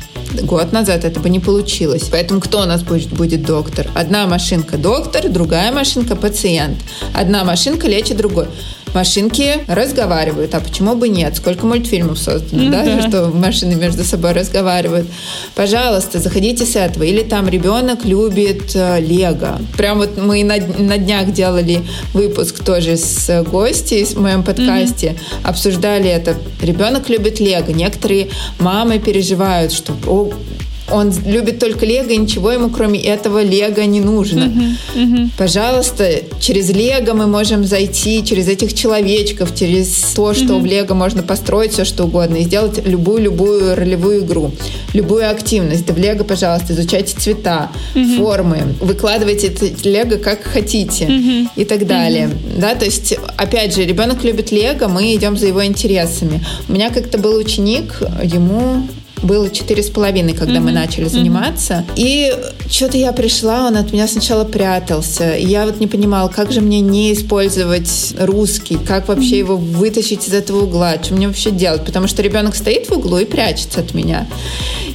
[0.42, 2.08] Год назад это бы не получилось.
[2.10, 3.86] Поэтому кто у нас будет, будет доктор?
[3.94, 6.76] Одна машинка доктор, другая машинка пациент.
[7.14, 8.46] Одна машинка лечит другой
[8.94, 11.36] машинки разговаривают, а почему бы нет?
[11.36, 15.06] Сколько мультфильмов создано, ну, да, да, что машины между собой разговаривают.
[15.54, 17.02] Пожалуйста, заходите с этого.
[17.02, 19.60] Или там ребенок любит э, Лего.
[19.76, 25.48] Прям вот мы на, на днях делали выпуск тоже с гостей в моем подкасте, mm-hmm.
[25.48, 26.36] обсуждали это.
[26.60, 27.70] Ребенок любит Лего.
[27.70, 29.92] Некоторые мамы переживают, что
[30.90, 34.44] он любит только Лего, и ничего ему кроме этого Лего не нужно.
[34.44, 35.28] Uh-huh, uh-huh.
[35.36, 40.60] Пожалуйста, через Лего мы можем зайти, через этих человечков, через то, что uh-huh.
[40.60, 44.52] в Лего можно построить все, что угодно, и сделать любую-любую ролевую игру,
[44.92, 45.86] любую активность.
[45.86, 48.16] Да в Лего, пожалуйста, изучайте цвета, uh-huh.
[48.16, 49.52] формы, выкладывайте
[49.84, 51.48] Лего как хотите uh-huh.
[51.56, 52.26] и так далее.
[52.28, 52.60] Uh-huh.
[52.60, 56.44] Да, то есть, опять же, ребенок любит Лего, мы идем за его интересами.
[56.68, 58.86] У меня как-то был ученик, ему
[59.22, 60.60] было четыре с половиной, когда mm-hmm.
[60.60, 61.84] мы начали заниматься.
[61.88, 61.92] Mm-hmm.
[61.96, 62.32] И
[62.70, 65.34] что-то я пришла, он от меня сначала прятался.
[65.34, 69.38] И я вот не понимала, как же мне не использовать русский, как вообще mm-hmm.
[69.38, 73.18] его вытащить из этого угла, что мне вообще делать, потому что ребенок стоит в углу
[73.18, 74.26] и прячется от меня.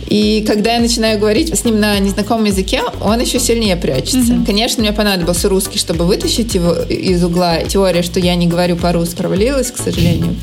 [0.08, 4.34] И когда я начинаю говорить с ним на незнакомом языке, он еще сильнее прячется.
[4.34, 4.46] Mm-hmm.
[4.46, 7.60] Конечно, мне понадобился русский, чтобы вытащить его из угла.
[7.64, 10.36] Теория, что я не говорю по-русски, провалилась, к сожалению.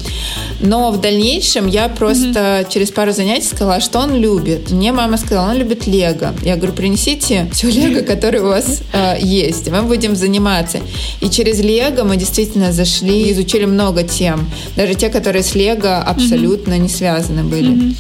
[0.60, 2.72] Но в дальнейшем я просто mm-hmm.
[2.72, 4.70] через пару занятий сказала, что он любит.
[4.70, 6.34] Мне мама сказала, он любит лего.
[6.42, 9.70] Я говорю, принесите все лего, которое у вас э, есть.
[9.70, 10.78] Мы будем заниматься.
[11.20, 14.50] И через лего мы действительно зашли, изучили много тем.
[14.76, 16.78] Даже те, которые с лего абсолютно mm-hmm.
[16.78, 17.70] не связаны были.
[17.70, 17.96] Mm-hmm.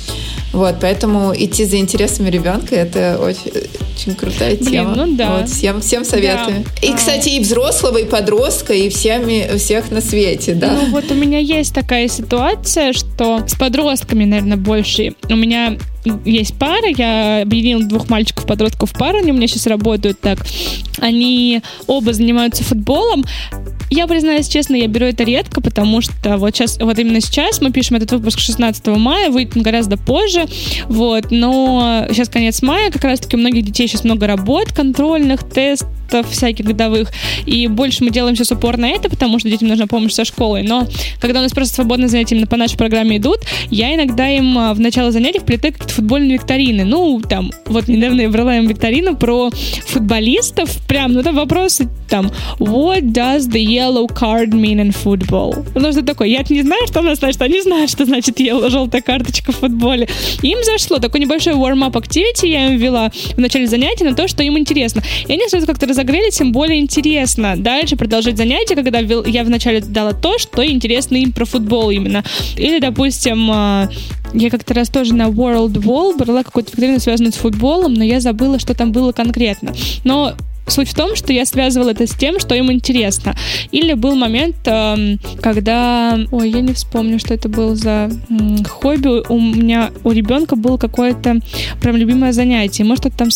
[0.52, 3.52] Вот, поэтому идти за интересами ребенка это очень,
[3.96, 4.94] очень крутая Блин, тема.
[4.96, 5.38] Ну да.
[5.38, 6.64] Вот, всем, всем советую.
[6.64, 6.86] Да.
[6.86, 10.72] И, кстати, и взрослого, и подростка, и всеми, всех на свете, да.
[10.72, 15.14] Ну вот у меня есть такая ситуация, что с подростками, наверное, больше.
[15.28, 15.76] У меня
[16.24, 20.38] есть пара, я объединила двух мальчиков-подростков в пару, они у меня сейчас работают так.
[20.98, 23.24] Они оба занимаются футболом.
[23.90, 27.72] Я признаюсь честно, я беру это редко, потому что вот сейчас, вот именно сейчас мы
[27.72, 30.46] пишем этот выпуск 16 мая, выйдет он гораздо позже,
[30.86, 35.86] вот, но сейчас конец мая, как раз-таки у многих детей сейчас много работ контрольных, тест,
[36.10, 37.10] тестов всяких годовых,
[37.46, 40.62] и больше мы делаем сейчас упор на это, потому что детям нужна помощь со школой,
[40.62, 40.86] но
[41.20, 44.74] когда у нас просто свободные занятия именно по нашей программе идут, я иногда им а,
[44.74, 49.16] в начало занятий вплетаю какие-то футбольные викторины, ну, там, вот недавно я брала им викторину
[49.16, 49.50] про
[49.86, 55.66] футболистов, прям, ну, там вопросы, там, what does the yellow card mean in football?
[55.74, 56.28] Ну, что такое?
[56.28, 60.08] Я не знаю, что она значит, они знают, что значит yellow, желтая карточка в футболе.
[60.42, 64.42] Им зашло, такой небольшой warm-up activity я им ввела в начале занятия на то, что
[64.42, 65.02] им интересно.
[65.28, 70.12] И они сразу как-то разогрели, тем более интересно дальше продолжать занятия, когда я вначале дала
[70.12, 72.24] то, что интересно им про футбол именно.
[72.56, 73.88] Или, допустим, а,
[74.32, 78.20] я как-то раз тоже на World Wall брала какую-то викторину, связанную с футболом, но я
[78.20, 79.74] забыла, что там было конкретно.
[80.04, 80.34] Но
[80.66, 83.34] суть в том, что я связывала это с тем, что им интересно.
[83.72, 84.56] Или был момент,
[85.42, 86.18] когда...
[86.30, 88.10] Ой, я не вспомню, что это был за
[88.68, 89.28] хобби.
[89.28, 91.40] У меня, у ребенка было какое-то
[91.80, 92.84] прям любимое занятие.
[92.84, 93.30] Может, это там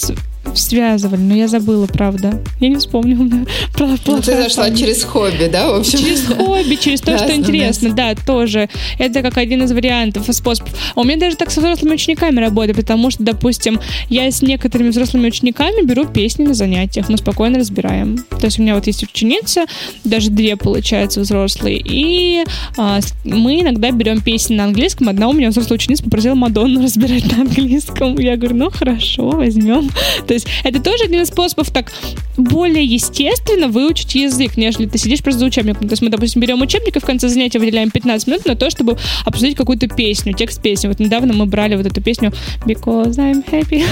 [0.55, 2.43] связывали, но я забыла, правда.
[2.61, 2.79] Я не.
[2.93, 3.47] У меня
[3.79, 4.79] ну, ты зашла память.
[4.79, 5.99] через хобби, да, в общем?
[5.99, 8.69] Через хобби, через то, что интересно, да, тоже.
[8.99, 10.73] Это как один из вариантов и способов.
[10.95, 14.91] А у меня даже так со взрослыми учениками работает, потому что, допустим, я с некоторыми
[14.91, 18.19] взрослыми учениками беру песни на занятиях, мы спокойно разбираем.
[18.31, 19.65] То есть у меня вот есть ученица,
[20.05, 22.45] даже две, получается, взрослые, и
[22.77, 25.09] а, мы иногда берем песни на английском.
[25.09, 28.19] Одна у меня взрослая ученица попросила Мадонну разбирать на английском.
[28.19, 29.91] Я говорю, ну хорошо, возьмем.
[30.27, 31.93] То есть это тоже один из способов так
[32.37, 35.89] более естественно выучить язык, нежели ты сидишь просто за учебником.
[35.89, 38.71] То есть мы, допустим, берем учебник и в конце занятия выделяем 15 минут на то,
[38.71, 40.89] чтобы обсудить какую-то песню, текст песни.
[40.89, 42.33] Вот недавно мы брали вот эту песню
[42.67, 43.85] Because I'm happy.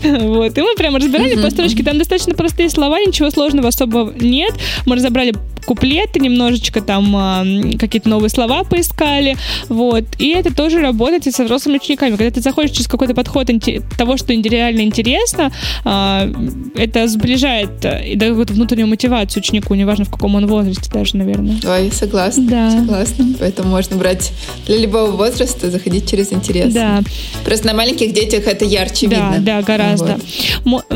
[0.28, 0.56] вот.
[0.56, 1.82] И мы прямо разбирали по строчке.
[1.82, 4.54] Там достаточно простые слова, ничего сложного особо нет.
[4.86, 5.34] Мы разобрали
[5.68, 9.36] куплеты, немножечко там э, какие-то новые слова поискали,
[9.68, 10.04] вот.
[10.18, 12.16] И это тоже работает и со взрослыми учениками.
[12.16, 13.48] Когда ты заходишь через какой-то подход
[13.98, 15.52] того, что реально интересно,
[15.84, 16.32] э,
[16.74, 21.56] это сближает и дает внутреннюю мотивацию ученику, неважно в каком он возрасте даже, наверное.
[21.66, 22.44] Ой, согласна.
[22.44, 22.70] Да.
[22.70, 23.26] Согласна.
[23.38, 24.32] Поэтому можно брать
[24.66, 26.72] для любого возраста, заходить через интерес.
[26.72, 27.02] Да.
[27.44, 29.38] Просто на маленьких детях это ярче да, видно.
[29.40, 30.18] Да, гораздо.
[30.64, 30.86] Вот.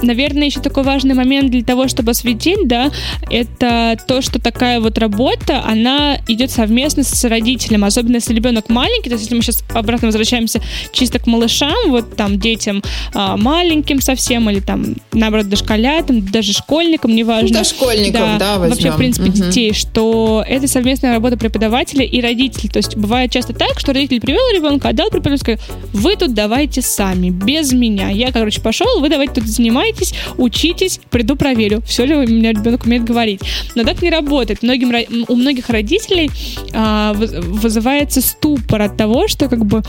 [0.00, 2.90] Наверное, еще такой важный момент для того, чтобы осветить, да,
[3.30, 9.08] это то, что такая вот работа, она идет совместно с родителем, особенно если ребенок маленький,
[9.08, 10.60] то есть если мы сейчас обратно возвращаемся
[10.92, 12.82] чисто к малышам, вот там детям
[13.14, 17.58] а, маленьким совсем, или там, наоборот, дошколятам, даже школьникам, неважно.
[17.58, 18.70] Дошкольникам, да, да возьмем.
[18.70, 19.36] Вообще, в принципе, угу.
[19.36, 22.68] детей, что это совместная работа преподавателя и родителей.
[22.68, 26.82] То есть бывает часто так, что родитель привел ребенка, отдал преподавателю, сказал, вы тут давайте
[26.82, 28.08] сами, без меня.
[28.10, 32.84] Я, короче, пошел, вы давайте тут занимайтесь, учитесь, приду проверю, все ли у меня ребенок
[32.84, 33.40] умеет говорить.
[33.74, 34.62] Но так не работает.
[34.62, 34.92] Многим,
[35.28, 36.30] у многих родителей
[36.72, 39.82] а, вызывается ступор от того, что как бы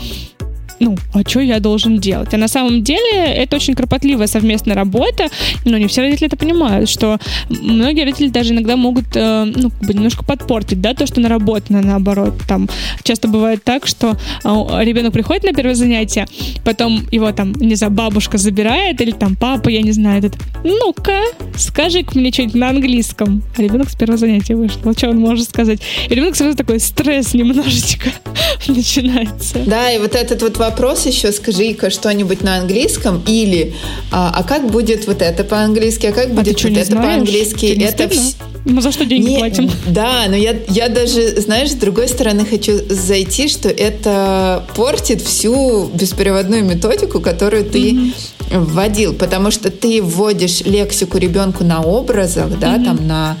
[0.80, 2.34] ну, а что я должен делать?
[2.34, 5.28] А на самом деле это очень кропотливая совместная работа,
[5.64, 10.24] но не все родители это понимают, что многие родители даже иногда могут, э, ну, немножко
[10.24, 12.34] подпортить, да, то, что наработано, наоборот.
[12.48, 12.68] Там
[13.02, 14.48] часто бывает так, что э,
[14.84, 16.26] ребенок приходит на первое занятие,
[16.64, 20.34] потом его там, не знаю, бабушка забирает, или там папа, я не знаю, этот,
[20.64, 21.20] ну-ка,
[21.56, 23.42] скажи-ка мне что-нибудь на английском.
[23.56, 24.80] А ребенок с первого занятия вышел.
[24.96, 25.80] Что он может сказать?
[26.08, 28.10] И ребенок сразу такой стресс немножечко
[28.68, 29.58] начинается.
[29.66, 33.74] Да, и вот этот вот вопрос еще, скажи-ка что-нибудь на английском или
[34.10, 37.66] а, а как будет вот это по-английски, а как а будет вот это по-английски?
[37.82, 38.36] Это вс...
[38.64, 39.70] Мы за что деньги не, платим?
[39.86, 45.90] Да, но я, я даже, знаешь, с другой стороны хочу зайти, что это портит всю
[45.92, 52.76] беспроводную методику, которую ты mm-hmm вводил, потому что ты вводишь лексику ребенку на образах, да,
[52.76, 52.84] mm-hmm.
[52.84, 53.36] там на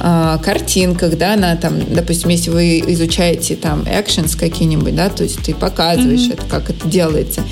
[0.00, 5.42] э, картинках, да, на там, допустим, если вы изучаете там actions какие-нибудь, да, то есть
[5.42, 6.34] ты показываешь mm-hmm.
[6.34, 7.42] это, как это делается,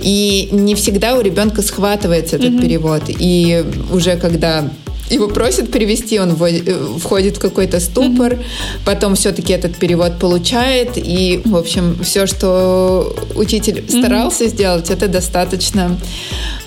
[0.00, 2.60] и не всегда у ребенка схватывается этот mm-hmm.
[2.60, 4.68] перевод, и уже когда
[5.10, 8.44] его просят перевести, он э, входит в какой-то ступор, mm-hmm.
[8.84, 14.48] потом все-таки этот перевод получает, и, в общем, все, что учитель старался mm-hmm.
[14.48, 15.98] сделать, это достаточно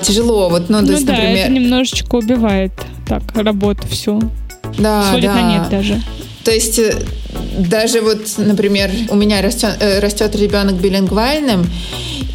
[0.01, 0.49] тяжело.
[0.49, 1.37] Вот, ну, то ну есть, да, например...
[1.37, 2.71] это немножечко убивает
[3.07, 4.21] так работу всю.
[4.77, 5.35] Да, Сводит да.
[5.35, 6.01] на нет даже.
[6.43, 6.93] То есть э,
[7.57, 11.65] даже вот, например, у меня растет, э, растет ребенок билингвальным,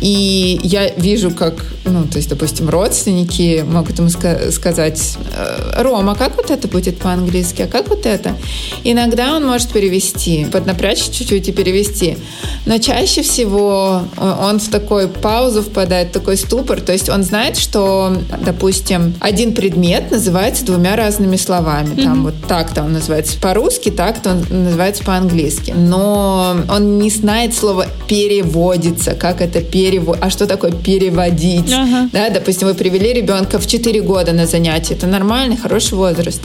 [0.01, 6.15] и я вижу, как, ну, то есть, допустим, родственники могут ему ска- сказать, «Э, Рома,
[6.15, 8.35] как вот это будет по-английски, а как вот это?
[8.83, 12.17] Иногда он может перевести, поднапрячь чуть-чуть и перевести.
[12.65, 16.81] Но чаще всего он в такой паузу впадает, в такой ступор.
[16.81, 21.95] То есть он знает, что, допустим, один предмет называется двумя разными словами.
[21.95, 22.05] Mm-hmm.
[22.05, 25.75] Там вот так-то он называется по-русски, так-то он называется по-английски.
[25.77, 30.19] Но он не знает слово «переводится», как это переводится перевод.
[30.21, 31.73] А что такое переводить?
[31.73, 32.09] Ага.
[32.13, 34.95] Да, допустим, вы привели ребенка в 4 года на занятие.
[34.95, 36.41] Это нормальный, хороший возраст.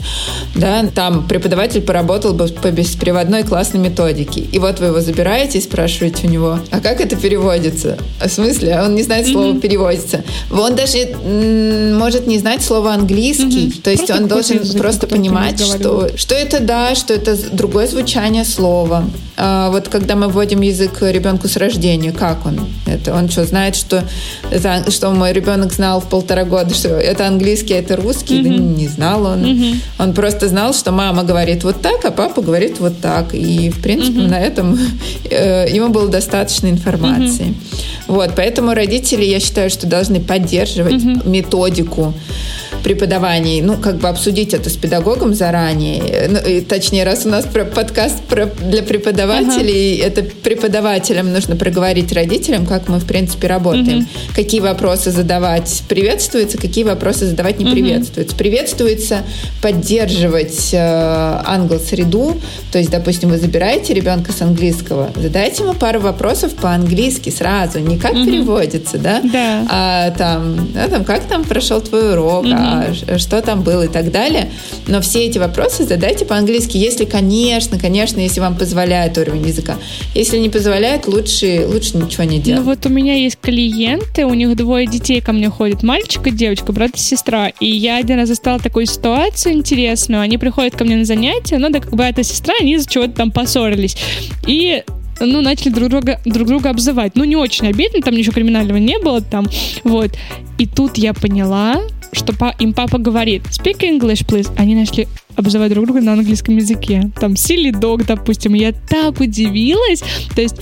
[0.54, 4.40] Да, там преподаватель поработал бы по бесприводной классной методике.
[4.40, 7.98] И вот вы его забираете и спрашиваете у него, а как это переводится?
[8.24, 8.80] В смысле?
[8.84, 9.60] Он не знает слово mm-hmm.
[9.60, 10.24] переводится.
[10.50, 10.98] Он даже
[11.96, 13.68] может не знать слово английский.
[13.68, 13.82] Mm-hmm.
[13.82, 17.86] То есть просто он должен язык, просто понимать, что, что это да, что это другое
[17.86, 19.04] звучание слова.
[19.38, 22.60] А вот когда мы вводим язык ребенку с рождения, как он?
[22.86, 24.04] Это он что, знает, что,
[24.50, 28.40] это, что мой ребенок знал в полтора года, что это английский, а это русский?
[28.40, 28.56] Mm-hmm.
[28.56, 29.44] Да не знал он.
[29.44, 29.76] Mm-hmm.
[29.98, 33.34] Он просто знал, что мама говорит вот так, а папа говорит вот так.
[33.34, 34.28] И, в принципе, mm-hmm.
[34.28, 34.78] на этом
[35.30, 37.46] э, ему было достаточно информации.
[37.46, 37.84] Mm-hmm.
[38.08, 41.28] Вот, поэтому родители, я считаю, что должны поддерживать mm-hmm.
[41.28, 42.14] методику
[42.82, 46.28] преподавании, ну, как бы обсудить это с педагогом заранее.
[46.28, 50.08] Ну, и, точнее, раз у нас про подкаст про, для преподавателей, ага.
[50.08, 53.98] это преподавателям нужно проговорить родителям, как мы, в принципе, работаем.
[53.98, 54.06] Угу.
[54.34, 58.34] Какие вопросы задавать приветствуется, какие вопросы задавать не приветствуется.
[58.34, 58.38] Угу.
[58.38, 59.18] Приветствуется
[59.62, 62.36] поддерживать э, англ-среду,
[62.72, 67.98] то есть, допустим, вы забираете ребенка с английского, задайте ему пару вопросов по-английски сразу, не
[67.98, 68.24] как угу.
[68.24, 69.20] переводится, да?
[69.22, 69.66] Да.
[69.70, 74.10] А там, да, там, как там прошел твой урок, а что там было и так
[74.10, 74.50] далее.
[74.86, 79.76] Но все эти вопросы задайте по-английски, если, конечно, конечно, если вам позволяет уровень языка.
[80.14, 82.64] Если не позволяет, лучше, лучше ничего не делать.
[82.64, 86.30] Ну вот у меня есть клиенты, у них двое детей ко мне ходят, мальчик и
[86.30, 87.48] девочка, брат и сестра.
[87.60, 90.22] И я один раз застала такую ситуацию интересную.
[90.22, 93.12] Они приходят ко мне на занятия, ну да, как брат и сестра, они из-за чего-то
[93.12, 93.96] там поссорились.
[94.46, 94.82] И
[95.20, 97.12] ну, начали друг друга, друг друга обзывать.
[97.14, 99.46] Ну, не очень обидно, там ничего криминального не было там,
[99.84, 100.12] вот.
[100.58, 101.80] И тут я поняла,
[102.12, 104.50] что им папа говорит «Speak English, please».
[104.56, 107.10] Они начали обзывать друг друга на английском языке.
[107.20, 108.54] Там silly dog, допустим.
[108.54, 110.02] Я так удивилась.
[110.34, 110.56] То есть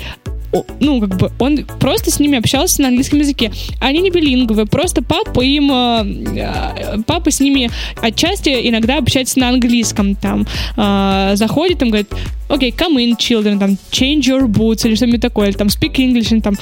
[0.81, 3.53] ну, как бы, он просто с ними общался на английском языке.
[3.81, 7.71] Они не билинговые, просто папа им, э, папа с ними
[8.01, 12.09] отчасти иногда общается на английском, там, э, заходит, там, говорит,
[12.49, 15.95] окей, okay, come in, children, там, change your boots, или что-нибудь такое, или там, speak
[15.95, 16.57] English, или, там,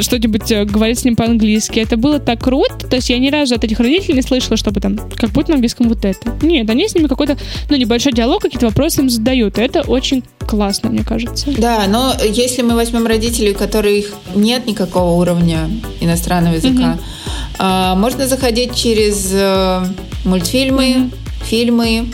[0.00, 1.80] что-нибудь э, говорить с ним по-английски.
[1.80, 4.80] Это было так круто, то есть я ни разу от этих родителей не слышала, чтобы
[4.80, 6.36] там, как будет на английском вот это.
[6.42, 7.36] Нет, они с ними какой-то,
[7.70, 11.50] ну, небольшой диалог, какие-то вопросы им задают, это очень классно, мне кажется.
[11.58, 15.68] Да, но если мы возьмем родителей, у которых нет никакого уровня
[16.00, 16.98] иностранного языка,
[17.58, 18.00] угу.
[18.00, 19.86] можно заходить через э,
[20.24, 21.10] мультфильмы, угу.
[21.44, 22.06] фильмы,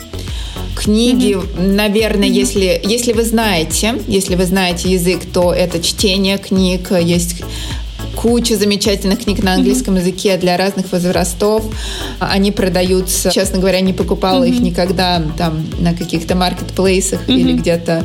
[0.75, 1.73] книги, mm-hmm.
[1.73, 2.31] наверное, mm-hmm.
[2.31, 7.43] если если вы знаете, если вы знаете язык, то это чтение книг, есть
[8.15, 9.99] куча замечательных книг на английском mm-hmm.
[9.99, 11.63] языке для разных возрастов.
[12.19, 14.49] Они продаются, честно говоря, не покупала mm-hmm.
[14.49, 17.35] их никогда там на каких-то маркетплейсах mm-hmm.
[17.35, 18.03] или где-то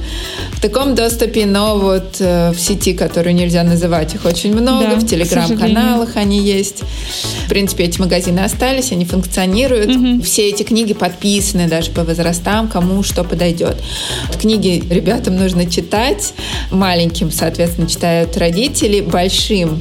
[0.52, 4.96] в таком доступе, но вот э, в сети, которую нельзя называть, их очень много, да,
[4.96, 6.82] в телеграм-каналах они есть.
[7.46, 9.90] В принципе, эти магазины остались, они функционируют.
[9.90, 10.22] Mm-hmm.
[10.22, 13.76] Все эти книги подписаны даже по возрастам, кому что подойдет.
[14.40, 16.34] Книги ребятам нужно читать,
[16.70, 19.80] маленьким, соответственно, читают родители, большим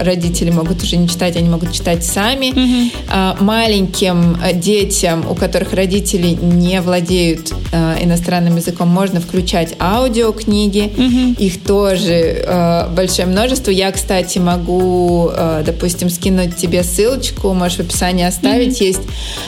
[0.00, 2.50] родители могут уже не читать, они могут читать сами.
[2.50, 3.44] Угу.
[3.44, 10.92] Маленьким э, детям, у которых родители не владеют э, иностранным языком, можно включать аудиокниги.
[10.96, 11.42] Угу.
[11.44, 13.70] Их тоже большое множество.
[13.70, 15.30] Я, кстати, могу,
[15.64, 18.76] допустим, скинуть тебе ссылочку, можешь в описании оставить.
[18.76, 18.84] Угу.
[18.84, 19.02] Есть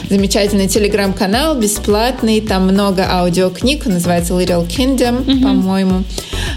[0.09, 5.41] замечательный телеграм-канал, бесплатный, там много аудиокниг, называется Little Kingdom, угу.
[5.43, 6.03] по-моему.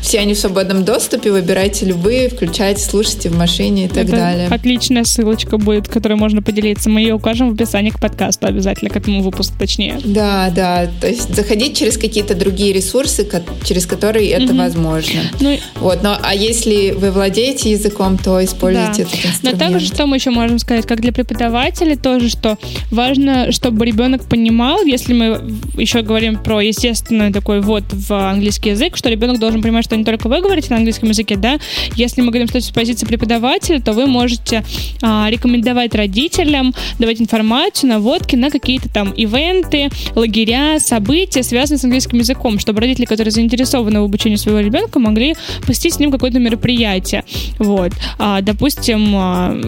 [0.01, 4.49] Все они в свободном доступе, выбирайте любые, включайте, слушайте в машине и так Это далее.
[4.49, 6.91] Отличная ссылочка будет, которой можно поделиться.
[6.91, 9.99] Мы ее укажем в описании к подкасту обязательно, к этому выпуску точнее.
[10.05, 10.89] Да, да.
[11.01, 13.29] То есть заходить через какие-то другие ресурсы,
[13.65, 14.57] через которые это угу.
[14.57, 15.21] возможно.
[15.41, 19.09] Ну, вот, но а если вы владеете языком, то используйте да.
[19.09, 19.43] этот инструмент.
[19.43, 22.59] Но также, что мы еще можем сказать, как для преподавателей тоже, что
[22.91, 25.41] важно, чтобы ребенок понимал, если мы
[25.77, 30.05] еще говорим про естественный такой вот в английский язык, что ребенок должен понимать, что не
[30.05, 31.59] только вы говорите на английском языке, да,
[31.97, 34.65] если мы говорим с позиции преподавателя, то вы можете
[35.03, 42.19] а, рекомендовать родителям, давать информацию, наводки на какие-то там ивенты, лагеря, события, связанные с английским
[42.19, 45.35] языком, чтобы родители, которые заинтересованы в обучении своего ребенка, могли
[45.67, 47.25] посетить с ним какое-то мероприятие.
[47.59, 47.93] Вот.
[48.19, 49.59] А, допустим, а,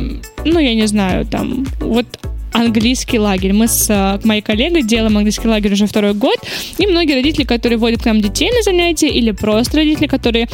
[0.45, 2.07] ну, я не знаю, там, вот
[2.57, 3.53] английский лагерь.
[3.53, 6.39] Мы с э, моей коллегой делаем английский лагерь уже второй год,
[6.79, 10.49] и многие родители, которые водят к нам детей на занятия, или просто родители, которые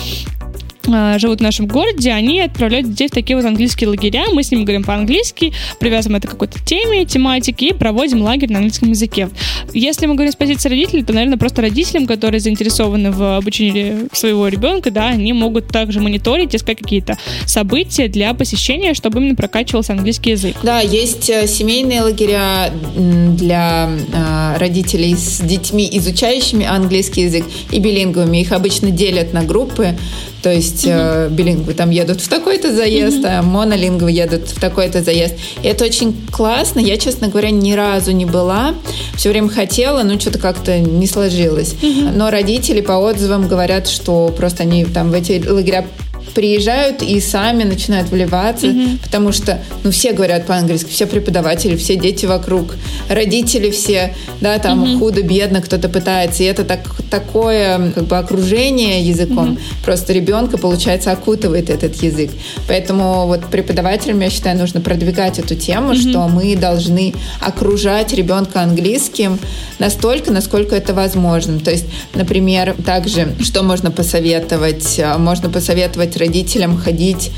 [1.18, 4.24] живут в нашем городе, они отправляют детей в такие вот английские лагеря.
[4.32, 8.58] Мы с ними говорим по-английски, привязываем это к какой-то теме, тематике и проводим лагерь на
[8.58, 9.28] английском языке.
[9.72, 14.48] Если мы говорим с позиции родителей, то, наверное, просто родителям, которые заинтересованы в обучении своего
[14.48, 20.30] ребенка, да, они могут также мониторить, искать какие-то события для посещения, чтобы именно прокачивался английский
[20.30, 20.56] язык.
[20.62, 28.38] Да, есть э, семейные лагеря для э, родителей с детьми, изучающими английский язык и билинговыми.
[28.38, 29.96] Их обычно делят на группы.
[30.42, 31.26] То есть mm-hmm.
[31.26, 33.38] э, билингвы там едут в такой-то заезд, mm-hmm.
[33.38, 35.34] а монолингвы едут в такой-то заезд.
[35.62, 36.80] И это очень классно.
[36.80, 38.74] Я, честно говоря, ни разу не была.
[39.14, 41.74] Все время хотела, но что-то как-то не сложилось.
[41.80, 42.12] Mm-hmm.
[42.16, 45.86] Но родители по отзывам говорят, что просто они там в эти лагеря
[46.34, 48.98] приезжают и сами начинают вливаться, mm-hmm.
[49.02, 52.74] потому что, ну, все говорят по-английски, все преподаватели, все дети вокруг,
[53.08, 54.98] родители все, да, там mm-hmm.
[54.98, 59.84] худо-бедно кто-то пытается, и это так, такое, как бы, окружение языком, mm-hmm.
[59.84, 62.30] просто ребенка, получается, окутывает этот язык.
[62.66, 66.10] Поэтому вот преподавателям, я считаю, нужно продвигать эту тему, mm-hmm.
[66.10, 69.38] что мы должны окружать ребенка английским
[69.78, 71.60] настолько, насколько это возможно.
[71.60, 75.00] То есть, например, также, что можно посоветовать?
[75.18, 77.30] Можно посоветовать родителям ходить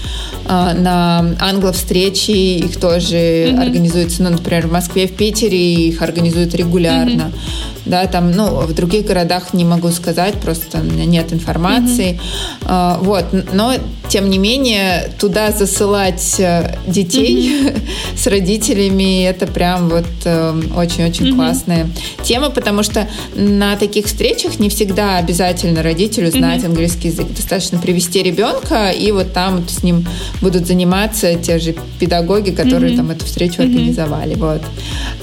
[0.47, 3.63] э, на англо-встречи, их тоже mm-hmm.
[3.63, 7.33] организуются, ну, например, в Москве, в Питере их организуют регулярно.
[7.33, 12.19] Mm-hmm да, там, ну, в других городах не могу сказать, просто у меня нет информации,
[12.63, 13.05] mm-hmm.
[13.05, 13.75] вот, но
[14.09, 17.83] тем не менее туда засылать э, детей mm-hmm.
[18.17, 21.35] с родителями это прям вот э, очень-очень mm-hmm.
[21.35, 21.89] классная
[22.23, 26.67] тема, потому что на таких встречах не всегда обязательно родителю знать mm-hmm.
[26.67, 30.07] английский язык, достаточно привести ребенка и вот там с ним
[30.41, 32.97] будут заниматься те же педагоги, которые mm-hmm.
[32.97, 33.67] там эту встречу mm-hmm.
[33.67, 34.63] организовали, вот.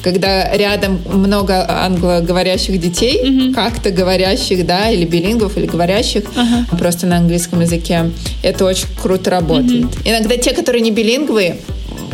[0.03, 3.53] Когда рядом много англоговорящих говорящих детей, угу.
[3.53, 6.65] как-то говорящих, да, или билингвов, или говорящих ага.
[6.77, 8.11] просто на английском языке.
[8.43, 9.85] Это очень круто работает.
[9.85, 9.93] Угу.
[10.05, 11.57] Иногда те, которые не билингвы,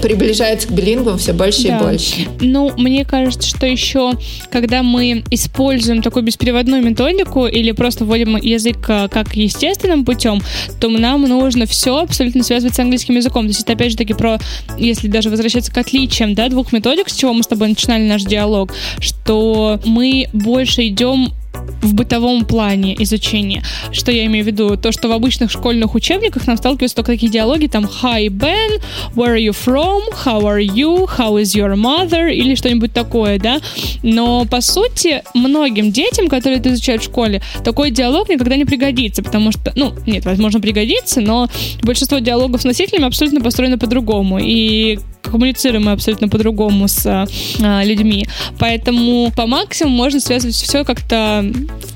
[0.07, 1.77] приближаются к билингвам все больше да.
[1.77, 2.15] и больше.
[2.39, 4.13] Ну, мне кажется, что еще,
[4.49, 10.41] когда мы используем такую беспереводную методику или просто вводим язык э, как естественным путем,
[10.79, 13.43] то нам нужно все абсолютно связывать с английским языком.
[13.43, 14.39] То есть это опять же таки про,
[14.77, 18.23] если даже возвращаться к отличиям, да, двух методик, с чего мы с тобой начинали наш
[18.23, 21.33] диалог, что мы больше идем
[21.81, 23.63] в бытовом плане изучения.
[23.91, 24.77] Что я имею в виду?
[24.77, 28.81] То, что в обычных школьных учебниках нам сталкиваются только такие диалоги, там «Hi, Ben»,
[29.15, 33.59] «Where are you from?», «How are you?», «How is your mother?» или что-нибудь такое, да?
[34.03, 39.23] Но, по сути, многим детям, которые это изучают в школе, такой диалог никогда не пригодится,
[39.23, 41.47] потому что, ну, нет, возможно, пригодится, но
[41.81, 44.39] большинство диалогов с носителями абсолютно построено по-другому.
[44.39, 44.99] И
[45.29, 48.27] коммуницируем мы абсолютно по-другому с а, людьми.
[48.59, 51.45] Поэтому по максимуму можно связывать все как-то,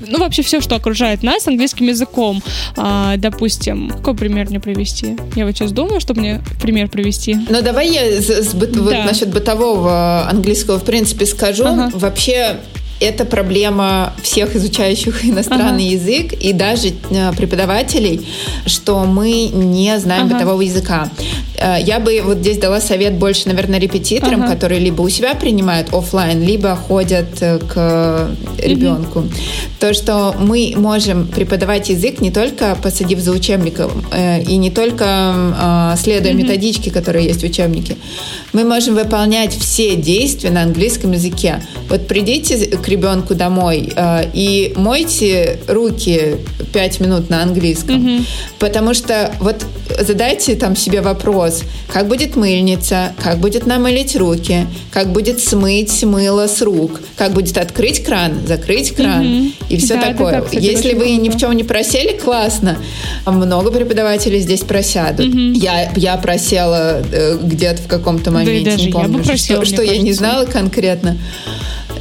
[0.06, 2.42] ну, вообще все, что окружает нас английским языком.
[2.76, 5.16] А, допустим, какой пример мне привести?
[5.36, 7.36] Я вот сейчас думаю, чтобы мне пример привести.
[7.48, 8.80] Ну, давай я с, с быт, да.
[8.80, 11.64] вот насчет бытового английского, в принципе, скажу.
[11.66, 11.90] Ага.
[11.94, 12.56] Вообще,
[13.00, 15.94] это проблема всех изучающих иностранный ага.
[15.94, 18.26] язык и даже э, преподавателей,
[18.66, 20.34] что мы не знаем ага.
[20.34, 21.10] бытового языка.
[21.58, 24.52] Э, я бы вот здесь дала совет больше, наверное, репетиторам, ага.
[24.52, 29.20] которые либо у себя принимают офлайн, либо ходят э, к ребенку.
[29.20, 29.28] Угу.
[29.80, 33.90] То, что мы можем преподавать язык не только посадив за учебником
[34.46, 36.42] и не только следуя угу.
[36.42, 37.96] методичке, которые есть в учебнике.
[38.52, 41.62] Мы можем выполнять все действия на английском языке.
[41.88, 46.36] Вот придите к ребенку домой э, и мойте руки
[46.72, 47.96] пять минут на английском.
[47.96, 48.24] Mm-hmm.
[48.58, 49.64] Потому что вот
[50.00, 56.46] задайте там себе вопрос, как будет мыльница, как будет намылить руки, как будет смыть мыло
[56.46, 59.52] с рук, как будет открыть кран, закрыть кран mm-hmm.
[59.70, 60.32] и все да, такое.
[60.32, 62.78] Так, кстати, Если вы ни в чем не просели, классно.
[63.26, 65.34] Много преподавателей здесь просядут.
[65.34, 65.52] Mm-hmm.
[65.54, 69.98] Я, я просела э, где-то в каком-то моменте, да, не помню, просила, что, что я
[69.98, 71.16] не знала конкретно.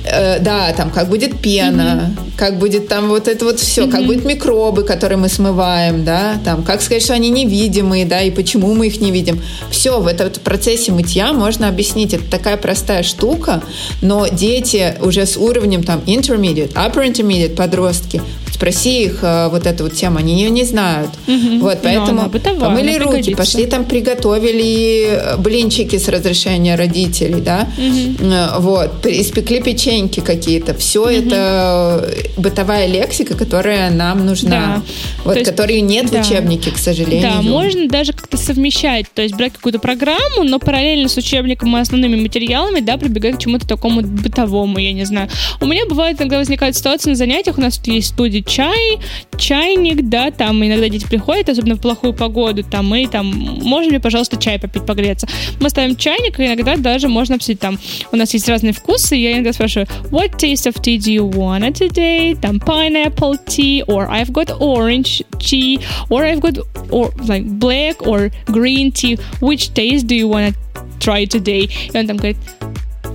[0.03, 2.31] Э, да, там как будет пена, mm-hmm.
[2.35, 3.91] как будет там вот это вот все, mm-hmm.
[3.91, 8.31] как будут микробы, которые мы смываем, да, там как сказать, что они невидимые, да, и
[8.31, 9.41] почему мы их не видим.
[9.69, 12.13] Все в этом процессе мытья можно объяснить.
[12.13, 13.61] Это такая простая штука,
[14.01, 18.21] но дети уже с уровнем там intermediate, upper intermediate, подростки,
[18.61, 21.09] спроси их э, вот эту вот тему, они ее не знают.
[21.27, 21.61] Угу.
[21.61, 23.37] Вот, поэтому бытовая, помыли руки, пригодится.
[23.37, 28.61] пошли там приготовили э, блинчики с разрешения родителей, да, угу.
[28.61, 30.75] вот, испекли печеньки какие-то.
[30.75, 31.09] Все угу.
[31.09, 32.07] это
[32.37, 34.81] бытовая лексика, которая нам нужна, да.
[35.25, 36.21] вот, есть, которой нет да.
[36.21, 37.31] в учебнике, к сожалению.
[37.31, 41.79] Да, можно даже как-то совмещать, то есть брать какую-то программу, но параллельно с учебником и
[41.79, 45.29] основными материалами, да, прибегать к чему-то такому бытовому, я не знаю.
[45.59, 48.99] У меня бывает, иногда возникает ситуация на занятиях, у нас тут есть студия чай,
[49.37, 53.99] чайник, да, там иногда дети приходят, особенно в плохую погоду, там, мы там, можем ли,
[53.99, 55.25] пожалуйста, чай попить, погреться.
[55.61, 57.79] Мы ставим чайник, и иногда даже можно обсудить, там,
[58.11, 61.61] у нас есть разные вкусы, я иногда спрашиваю, what taste of tea do you want
[61.75, 62.37] today?
[62.41, 65.79] Там, pineapple tea, or I've got orange tea,
[66.09, 66.57] or I've got,
[66.89, 71.69] or, like, black or green tea, which taste do you want to try today?
[71.93, 72.37] И он там говорит,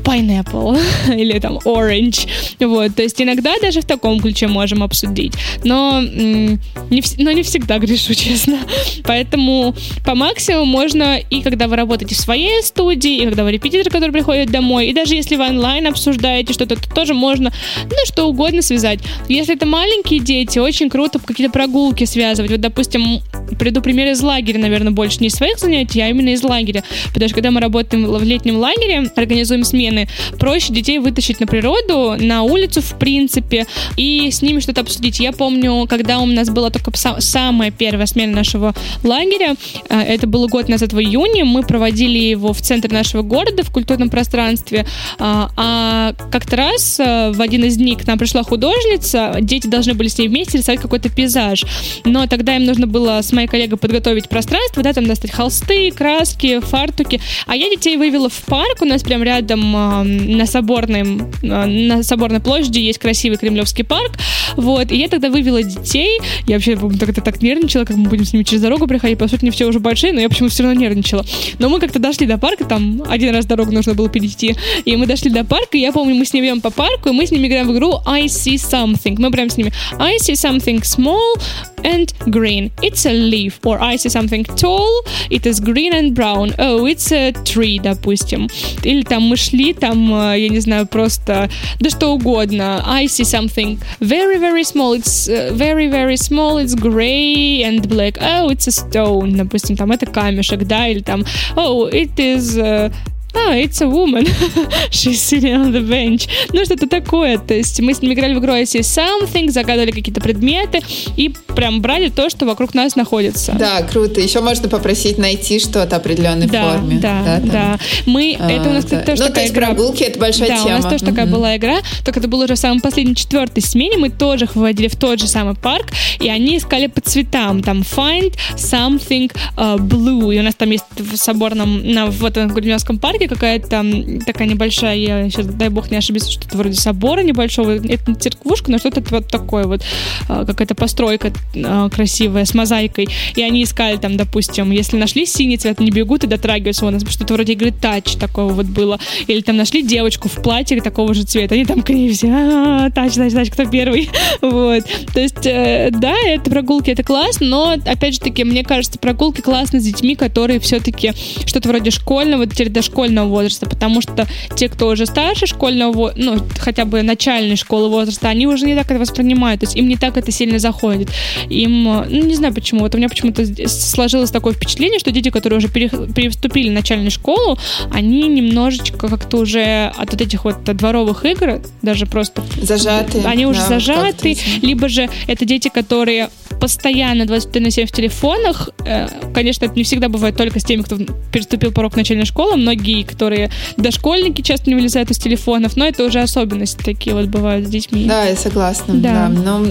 [0.06, 0.78] pineapple
[1.16, 2.28] или там orange.
[2.60, 5.34] Вот, то есть иногда даже в таком ключе можем обсудить.
[5.64, 8.58] Но не, но не всегда грешу, честно.
[9.04, 13.92] Поэтому по максимуму можно и когда вы работаете в своей студии, и когда вы репетитор,
[13.92, 17.52] который приходит домой, и даже если вы онлайн обсуждаете что-то, то тоже можно,
[17.84, 19.00] ну, что угодно связать.
[19.28, 22.50] Если это маленькие дети, очень круто какие-то прогулки связывать.
[22.50, 23.20] Вот, допустим,
[23.58, 26.84] приду пример из лагеря, наверное, больше не из своих занятий, а именно из лагеря.
[27.12, 29.95] Потому что когда мы работаем в летнем лагере, организуем смены,
[30.38, 33.66] проще детей вытащить на природу, на улицу, в принципе,
[33.96, 35.20] и с ними что-то обсудить.
[35.20, 39.54] Я помню, когда у нас была только самая первая смена нашего лагеря,
[39.88, 43.72] э, это было год назад в июне, мы проводили его в центре нашего города, в
[43.72, 44.86] культурном пространстве,
[45.18, 49.94] а, а как-то раз э, в один из дней к нам пришла художница, дети должны
[49.94, 51.64] были с ней вместе рисовать какой-то пейзаж,
[52.04, 56.60] но тогда им нужно было с моей коллегой подготовить пространство, да, там достать холсты, краски,
[56.60, 61.04] фартуки, а я детей вывела в парк, у нас прям рядом э, на Соборной,
[61.42, 64.12] на Соборной площади есть красивый Кремлевский парк,
[64.56, 68.32] вот, и я тогда вывела детей, я вообще тогда так нервничала, как мы будем с
[68.32, 70.80] ними через дорогу приходить, по сути, не все уже большие, но я почему-то все равно
[70.80, 71.24] нервничала.
[71.58, 75.06] Но мы как-то дошли до парка, там один раз дорогу нужно было перейти, и мы
[75.06, 77.30] дошли до парка, и я помню, мы с ними идем по парку, и мы с
[77.30, 79.16] ними играем в игру I see something.
[79.18, 81.40] Мы прям с ними I see something small
[81.82, 82.70] and green.
[82.82, 83.54] It's a leaf.
[83.64, 86.54] Or I see something tall, it is green and brown.
[86.58, 88.48] Oh, it's a tree, допустим.
[88.82, 92.83] Или там мы шли, там, э, я не знаю, просто, да что угодно.
[92.85, 94.93] I see something very, very small.
[94.93, 96.57] It's uh, very, very small.
[96.57, 98.17] It's gray and black.
[98.19, 99.35] Oh, it's a stone.
[99.35, 101.23] Допустим, там это камешек, да, или там,
[101.55, 102.57] oh, it is...
[102.57, 102.91] Uh,
[103.36, 104.24] а, it's a woman,
[104.90, 106.28] she's sitting on the bench.
[106.52, 107.38] Ну, что-то такое.
[107.38, 110.80] То есть мы с ними играли в игру I see something, загадывали какие-то предметы
[111.16, 113.52] и прям брали то, что вокруг нас находится.
[113.52, 114.20] Да, круто.
[114.20, 116.98] Еще можно попросить найти что-то определенной да, форме.
[116.98, 117.78] Да, да, да.
[118.06, 119.66] Мы, а, это у нас, кстати, тоже ну, такая то есть игра.
[119.66, 120.66] прогулки— это большая да, тема.
[120.66, 123.96] у нас тоже такая была игра, только это было уже в самой последней четвертой смене,
[123.98, 127.80] мы тоже их выводили в тот же самый парк, и они искали по цветам, там
[127.80, 132.98] find something uh, blue, и у нас там есть в соборном, на, в этом Гульмевском
[132.98, 133.84] парке какая-то
[134.24, 137.72] такая небольшая, я сейчас, дай бог, не ошибись, что-то вроде собора небольшого.
[137.72, 139.82] Это не церквушка, но что-то вот такое вот,
[140.28, 143.08] а, какая-то постройка а, красивая с мозаикой.
[143.34, 146.86] И они искали там, допустим, если нашли синий цвет, не бегут и дотрагиваются.
[146.86, 148.98] У что-то вроде игры тач такого вот было.
[149.26, 151.54] Или там нашли девочку в платье такого же цвета.
[151.54, 154.10] Они там к ней все, «А, тач, тач, тач, кто первый?
[154.40, 154.84] Вот.
[155.12, 159.40] То есть, э, да, это прогулки, это классно, но, опять же таки, мне кажется, прогулки
[159.40, 161.12] классно с детьми, которые все-таки
[161.46, 166.38] что-то вроде школьного, теперь дошкольного возраста возраста, потому что те, кто уже старше школьного, ну,
[166.58, 169.96] хотя бы начальной школы возраста, они уже не так это воспринимают, то есть им не
[169.96, 171.10] так это сильно заходит.
[171.48, 175.58] Им, ну, не знаю почему, вот у меня почему-то сложилось такое впечатление, что дети, которые
[175.58, 177.58] уже переступили начальную школу,
[177.92, 182.42] они немножечко как-то уже от вот этих вот дворовых игр, даже просто...
[182.60, 183.22] Зажаты.
[183.24, 186.28] Они уже да, зажаты, либо же это дети, которые
[186.60, 188.70] постоянно 24 на 7 в телефонах.
[188.84, 190.96] Э, конечно, это не всегда бывает только с теми, кто
[191.32, 192.56] переступил порог начальной школы.
[192.56, 197.66] Многие, которые дошкольники, часто не вылезают из телефонов, но это уже особенности такие вот бывают
[197.66, 198.06] с детьми.
[198.06, 198.94] Да, я согласна.
[198.94, 199.28] Да.
[199.28, 199.28] да.
[199.28, 199.66] Но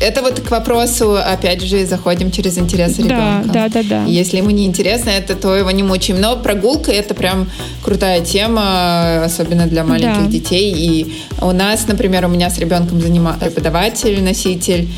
[0.00, 3.42] это вот к вопросу, опять же, заходим через интересы ребенка.
[3.46, 4.04] Да, да, да, да.
[4.04, 6.20] Если ему не интересно это, то его не мучаем.
[6.20, 7.48] Но прогулка это прям
[7.82, 10.30] крутая тема, особенно для маленьких да.
[10.30, 10.74] детей.
[10.76, 14.88] И у нас, например, у меня с ребенком занимает преподаватель, носитель.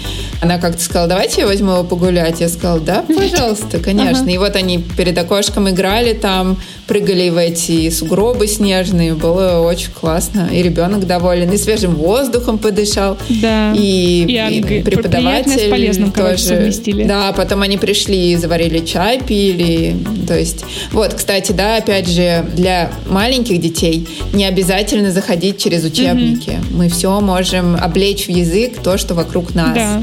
[0.40, 2.40] Она как-то сказала, давайте я возьму его погулять.
[2.40, 4.28] Я сказала, да, пожалуйста, конечно.
[4.28, 6.56] И вот они перед окошком играли там,
[6.86, 9.14] прыгали в эти сугробы снежные.
[9.14, 10.48] Было очень классно.
[10.52, 13.16] И ребенок доволен, и свежим воздухом подышал.
[13.28, 13.72] Да.
[13.74, 16.38] И, и, и преподаватель с полезным, тоже.
[16.42, 17.04] Совместили.
[17.04, 19.96] Да, потом они пришли и заварили чай, пили.
[20.26, 26.50] То есть, вот, кстати, да, опять же, для маленьких детей не обязательно заходить через учебники.
[26.50, 26.76] Угу.
[26.76, 29.74] Мы все можем облечь в язык то, что вокруг нас.
[29.74, 30.02] Да.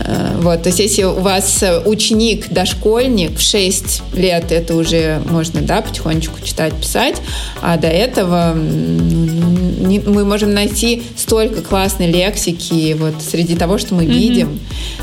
[0.00, 5.60] Э, вот, то есть если у вас ученик, дошкольник в 6 лет, это уже можно,
[5.62, 7.16] да, потихонечку читать, писать,
[7.62, 8.54] а до этого
[9.86, 14.18] мы можем найти столько классной лексики вот среди того, что мы mm-hmm.
[14.18, 14.60] видим,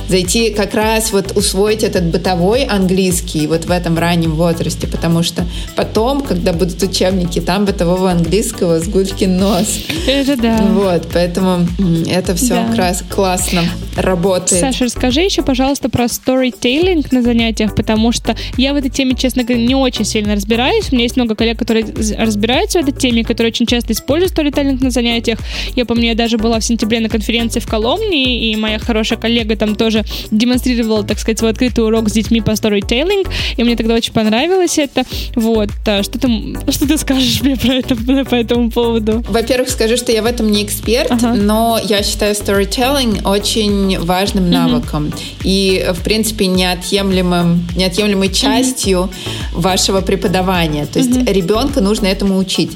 [0.08, 5.46] зайти как раз вот усвоить этот бытовой английский вот в этом раннем возрасте, потому что
[5.76, 9.80] потом, когда будут учебники, там бытового английского с гулькин нос.
[10.08, 10.58] Это да.
[10.58, 11.68] Вот, поэтому
[12.08, 12.68] это все да.
[12.68, 13.64] как раз классно
[13.96, 14.62] работает.
[14.62, 19.44] Саша, расскажи еще, пожалуйста, про storytelling на занятиях, потому что я в этой теме, честно
[19.44, 20.92] говоря, не очень сильно разбираюсь.
[20.92, 21.86] У меня есть много коллег, которые
[22.18, 25.40] разбираются в этой теме, которые очень часто используют storytelling на занятиях.
[25.76, 29.56] Я помню, я даже была в сентябре на конференции в Коломне, и моя хорошая коллега
[29.56, 33.28] там тоже демонстрировала, так сказать, свой открытый урок с детьми по storytelling,
[33.58, 35.04] и мне тогда очень понравилось это.
[35.36, 35.70] Вот.
[35.86, 36.28] А что ты,
[36.70, 37.96] что ты скажешь мне про это,
[38.30, 39.24] по этому поводу?
[39.28, 41.34] Во-первых, скажу, что я в этом не эксперт, ага.
[41.34, 45.12] но я считаю storytelling очень важным навыком навыком
[45.44, 49.60] и, в принципе, неотъемлемым, неотъемлемой частью mm-hmm.
[49.60, 50.86] вашего преподавания.
[50.86, 51.34] То есть mm-hmm.
[51.34, 52.72] ребенка нужно этому учить.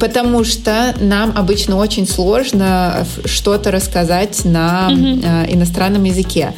[0.00, 5.54] Потому что нам обычно очень сложно что-то рассказать на mm-hmm.
[5.54, 6.54] иностранном языке.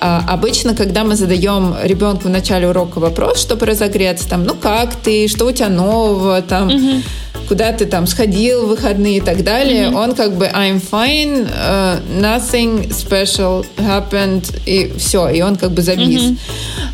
[0.00, 4.94] А, обычно, когда мы задаем ребенку в начале урока вопрос, чтобы разогреться, там, ну как
[4.96, 7.02] ты, что у тебя нового, там, mm-hmm
[7.50, 9.96] куда ты там сходил в выходные и так далее, mm-hmm.
[9.96, 15.82] он как бы I'm fine, uh, nothing special happened, и все, и он как бы
[15.82, 16.22] завис.
[16.22, 16.38] Mm-hmm.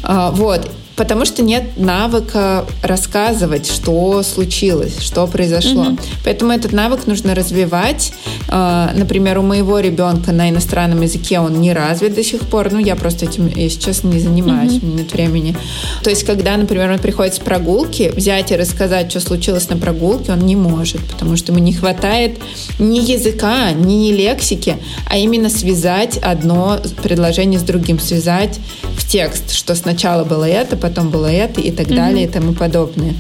[0.04, 0.70] Uh, вот.
[0.96, 5.84] Потому что нет навыка рассказывать, что случилось, что произошло.
[5.84, 6.00] Mm-hmm.
[6.24, 8.12] Поэтому этот навык нужно развивать.
[8.48, 12.72] А, например, у моего ребенка на иностранном языке он не развит до сих пор.
[12.72, 14.84] Ну, я просто этим, если честно, не занимаюсь, mm-hmm.
[14.84, 15.56] у меня нет времени.
[16.02, 20.32] То есть, когда, например, он приходит с прогулки, взять и рассказать, что случилось на прогулке,
[20.32, 22.38] он не может, потому что ему не хватает
[22.78, 24.78] ни языка, ни лексики,
[25.10, 28.58] а именно связать одно предложение с другим, связать
[28.96, 31.96] в текст, что сначала было это, потом было это и так mm-hmm.
[31.96, 33.14] далее и тому подобное.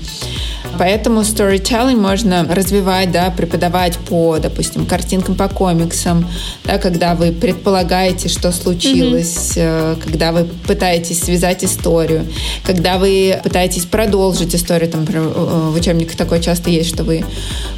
[0.78, 6.28] Поэтому storytelling можно развивать, да, преподавать по, допустим, картинкам по комиксам,
[6.64, 10.02] да, когда вы предполагаете, что случилось, mm-hmm.
[10.02, 12.26] когда вы пытаетесь связать историю,
[12.64, 17.24] когда вы пытаетесь продолжить историю, там в учебниках такое часто есть, что вы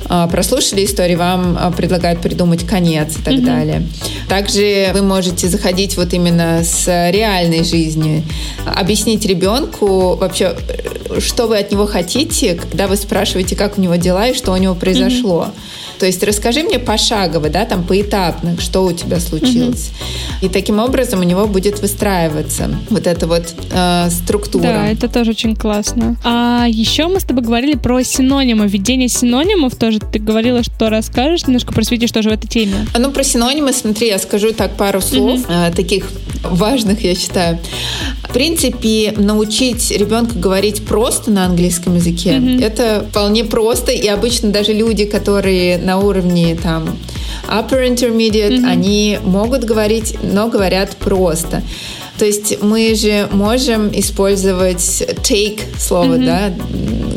[0.07, 3.45] а, прослушали историю, вам предлагают придумать конец и так mm-hmm.
[3.45, 3.87] далее.
[4.29, 8.25] Также вы можете заходить вот именно с реальной жизни,
[8.67, 10.57] объяснить ребенку вообще,
[11.19, 14.57] что вы от него хотите, когда вы спрашиваете, как у него дела и что у
[14.57, 15.49] него произошло.
[15.49, 15.88] Mm-hmm.
[15.99, 19.91] То есть расскажи мне пошагово, да, там поэтапно, что у тебя случилось.
[19.91, 20.47] Mm-hmm.
[20.47, 24.63] И таким образом у него будет выстраиваться вот эта вот э, структура.
[24.63, 26.17] Да, это тоже очень классно.
[26.25, 29.99] А еще мы с тобой говорили про синонимы, введение синонимов тоже.
[29.99, 32.87] Ты говорила, что расскажешь, немножко просветишь тоже в этой теме.
[32.95, 35.71] А ну, про синонимы, смотри, я скажу так пару слов, mm-hmm.
[35.71, 36.11] э, таких
[36.45, 37.59] важных, я считаю.
[38.29, 42.65] В принципе, научить ребенка говорить просто на английском языке, mm-hmm.
[42.65, 46.99] это вполне просто, и обычно даже люди, которые на уровне там
[47.49, 48.71] upper intermediate, mm-hmm.
[48.71, 51.63] они могут говорить, но говорят просто.
[52.19, 54.81] То есть мы же можем использовать
[55.23, 56.27] take слово, mm-hmm.
[56.27, 56.53] да,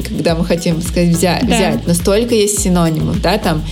[0.07, 1.55] когда мы хотим сказать взять, да.
[1.55, 3.63] взять, но столько есть синонимов, да, там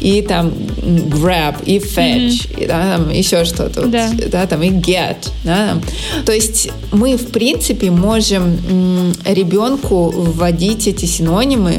[0.00, 2.62] и там grab, и fetch, mm-hmm.
[2.62, 4.10] и да, там еще что-то, да.
[4.30, 5.82] да, там и get, да, там.
[6.26, 8.58] то есть мы в принципе можем
[9.24, 11.78] ребенку вводить эти синонимы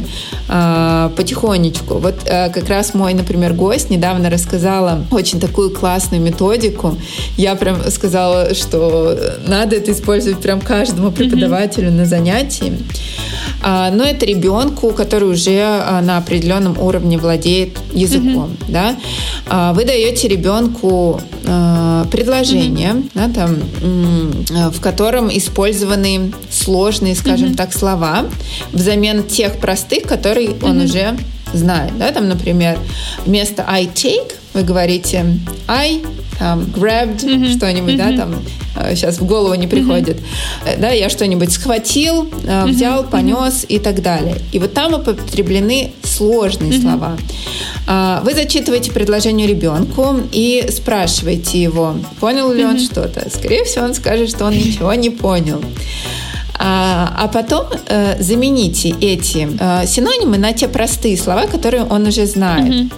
[0.49, 1.95] э, потихонечку.
[1.95, 6.97] Вот э, как раз мой, например, гость недавно рассказала очень такую классную методику.
[7.37, 8.94] Я прям сказала, что
[9.47, 11.97] надо это использовать прям каждому преподавателю mm-hmm.
[11.97, 12.73] на занятии.
[13.61, 18.51] А, но это ребенку, который уже а, на определенном уровне владеет языком.
[18.51, 18.71] Mm-hmm.
[18.71, 18.95] Да?
[19.47, 21.21] А, вы даете ребенку
[22.11, 23.09] предложение, mm-hmm.
[23.13, 27.55] да, там, в котором использованы сложные, скажем mm-hmm.
[27.55, 28.25] так, слова
[28.71, 30.69] взамен тех простых, которые mm-hmm.
[30.69, 31.15] он уже
[31.53, 31.97] знает.
[31.99, 32.11] Да?
[32.11, 32.79] Там, например,
[33.25, 35.25] вместо I take вы говорите
[35.67, 36.01] I
[36.39, 37.55] там, grabbed mm-hmm.
[37.57, 38.17] что-нибудь, mm-hmm.
[38.17, 40.79] да, там сейчас в голову не приходит, mm-hmm.
[40.79, 42.67] да, я что-нибудь схватил, mm-hmm.
[42.67, 43.67] взял, понес mm-hmm.
[43.67, 44.37] и так далее.
[44.51, 46.81] И вот там употреблены сложные mm-hmm.
[46.81, 47.17] слова.
[47.87, 52.69] А, вы зачитываете предложение ребенку и спрашиваете его, понял ли mm-hmm.
[52.69, 53.29] он что-то.
[53.29, 55.61] Скорее всего, он скажет, что он ничего не понял.
[56.57, 62.25] А, а потом э, замените эти э, синонимы на те простые слова, которые он уже
[62.25, 62.73] знает.
[62.73, 62.93] Mm-hmm.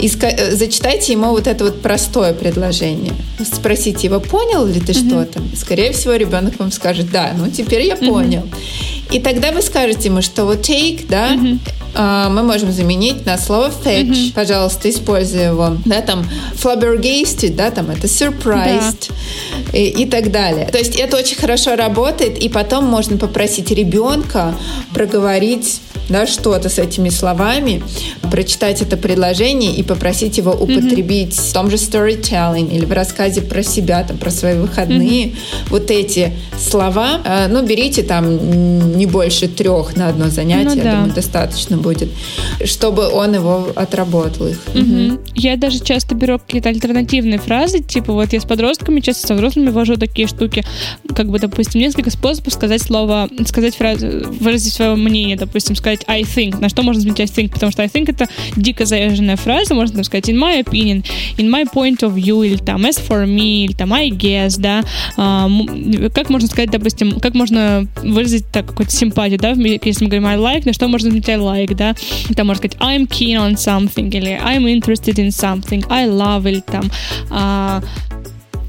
[0.00, 3.12] И ска- зачитайте ему вот это вот простое предложение.
[3.44, 5.08] Спросите его, понял ли ты mm-hmm.
[5.08, 5.40] что-то?
[5.56, 8.42] Скорее всего, ребенок вам скажет, да, ну теперь я понял.
[8.42, 9.01] Mm-hmm.
[9.12, 11.58] И тогда вы скажете ему, что вот take, да, mm-hmm
[11.94, 14.08] а, мы можем заменить на слово fetch.
[14.08, 14.34] Mm-hmm.
[14.34, 15.76] Пожалуйста, используй его.
[15.84, 19.10] Да, там flabbergasted, да, там это surprised
[19.72, 19.78] да.
[19.78, 20.66] и, и так далее.
[20.66, 24.54] То есть это очень хорошо работает, и потом можно попросить ребенка
[24.94, 27.82] проговорить да, что-то с этими словами,
[28.30, 31.50] прочитать это предложение и попросить его употребить mm-hmm.
[31.50, 35.26] в том же storytelling или в рассказе про себя, там, про свои выходные.
[35.26, 35.36] Mm-hmm.
[35.68, 40.82] Вот эти слова, э, ну, берите там не больше трех на одно занятие, ну, да.
[40.82, 42.08] я думаю, достаточно будет,
[42.64, 44.60] чтобы он его отработал их.
[44.74, 45.32] Mm-hmm.
[45.34, 49.70] Я даже часто беру какие-то альтернативные фразы, типа вот я с подростками, часто со взрослыми
[49.70, 50.64] вожу такие штуки,
[51.16, 54.06] как бы, допустим, несколько способов сказать слово, сказать фразу,
[54.40, 56.60] выразить свое мнение, допустим, сказать I think.
[56.60, 57.52] На что можно заменить I think?
[57.52, 59.74] Потому что I think это дико заезженная фраза.
[59.74, 61.04] Можно там сказать in my opinion,
[61.38, 64.84] in my point of view, или там as for me, или там I guess, да.
[65.16, 65.48] А,
[66.14, 70.36] как можно сказать, допустим, как можно выразить так какую-то симпатию, да, если мы говорим I
[70.36, 71.94] like, на что можно заменить I like, да.
[72.34, 76.60] Там можно сказать I'm keen on something, или I'm interested in something, I love, или
[76.60, 76.90] там
[77.30, 77.82] а,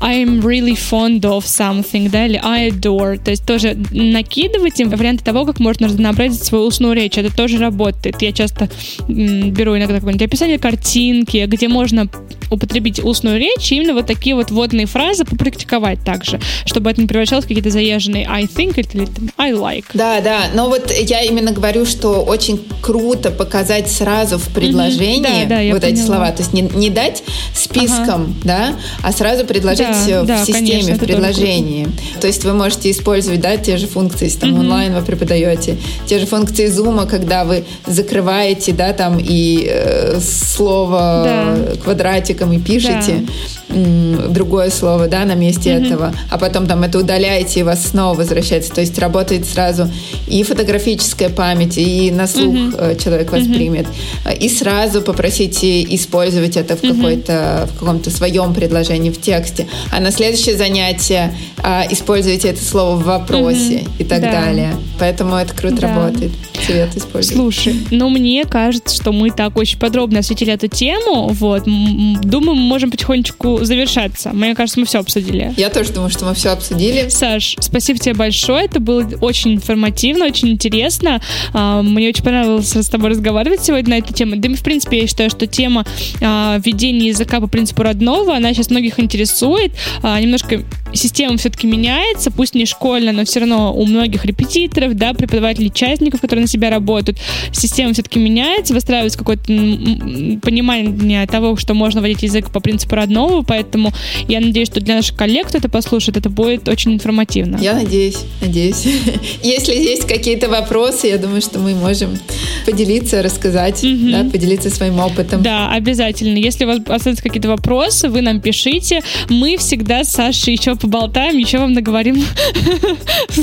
[0.03, 3.17] I'm really fond of something, да, или I adore.
[3.23, 7.17] То есть тоже накидывайте варианты того, как можно разнообразить свою устную речь.
[7.17, 8.21] Это тоже работает.
[8.21, 8.69] Я часто
[9.07, 12.09] беру иногда какое-нибудь описание картинки, где можно
[12.51, 17.07] употребить устную речь, и именно вот такие вот вводные фразы попрактиковать также, чтобы это не
[17.07, 19.85] превращалось в какие-то заезженные I think или I like.
[19.93, 25.47] Да, да, но вот я именно говорю, что очень круто показать сразу в предложении mm-hmm.
[25.47, 27.23] да, да, вот эти слова, то есть не, не дать
[27.55, 28.33] списком, ага.
[28.43, 31.87] да, а сразу предложить да, в да, системе, конечно, в предложении.
[32.19, 34.59] То есть вы можете использовать, да, те же функции, если там mm-hmm.
[34.59, 41.21] онлайн вы преподаете, те же функции зума, когда вы закрываете, да, там и э, слово
[41.25, 41.75] да.
[41.83, 43.25] квадратиком и пишете.
[43.25, 43.33] Да
[43.73, 45.85] другое слово, да, на месте mm-hmm.
[45.85, 48.71] этого, а потом там это удаляете и вас снова возвращается.
[48.71, 49.89] То есть работает сразу
[50.27, 53.03] и фотографическая память, и на слух mm-hmm.
[53.03, 53.87] человек воспримет.
[54.25, 54.37] Mm-hmm.
[54.37, 56.95] И сразу попросите использовать это в, mm-hmm.
[56.95, 59.67] какой-то, в каком-то своем предложении, в тексте.
[59.91, 63.91] А на следующее занятие а, используйте это слово в вопросе mm-hmm.
[63.99, 64.31] и так да.
[64.31, 64.73] далее.
[64.99, 65.87] Поэтому это круто да.
[65.95, 66.31] работает.
[66.65, 67.37] Совет использовать.
[67.37, 71.29] Слушай, ну мне кажется, что мы так очень подробно осветили эту тему.
[71.29, 71.63] Вот.
[71.65, 74.31] Думаю, мы можем потихонечку завершаться.
[74.33, 75.53] Мне кажется, мы все обсудили.
[75.57, 77.09] Я тоже думаю, что мы все обсудили.
[77.09, 78.65] Саш, спасибо тебе большое.
[78.65, 81.21] Это было очень информативно, очень интересно.
[81.53, 84.35] А, мне очень понравилось с тобой разговаривать сегодня на эту тему.
[84.37, 85.85] Да и, в принципе, я считаю, что тема
[86.21, 89.73] а, введения языка по принципу родного, она сейчас многих интересует.
[90.01, 95.13] А, немножко система все-таки меняется, пусть не школьная, но все равно у многих репетиторов, да,
[95.13, 97.19] преподавателей, частников, которые на себя работают,
[97.51, 103.91] система все-таки меняется, выстраивается какое-то понимание того, что можно вводить язык по принципу родного, поэтому
[104.27, 107.57] я надеюсь, что для наших коллег, кто это послушает, это будет очень информативно.
[107.57, 108.85] Я надеюсь, надеюсь.
[109.43, 112.17] Если есть какие-то вопросы, я думаю, что мы можем
[112.65, 114.11] поделиться, рассказать, угу.
[114.11, 115.41] да, поделиться своим опытом.
[115.41, 116.37] Да, обязательно.
[116.37, 119.01] Если у вас остаются какие-то вопросы, вы нам пишите.
[119.29, 122.23] Мы всегда с Сашей еще поболтаем, еще вам наговорим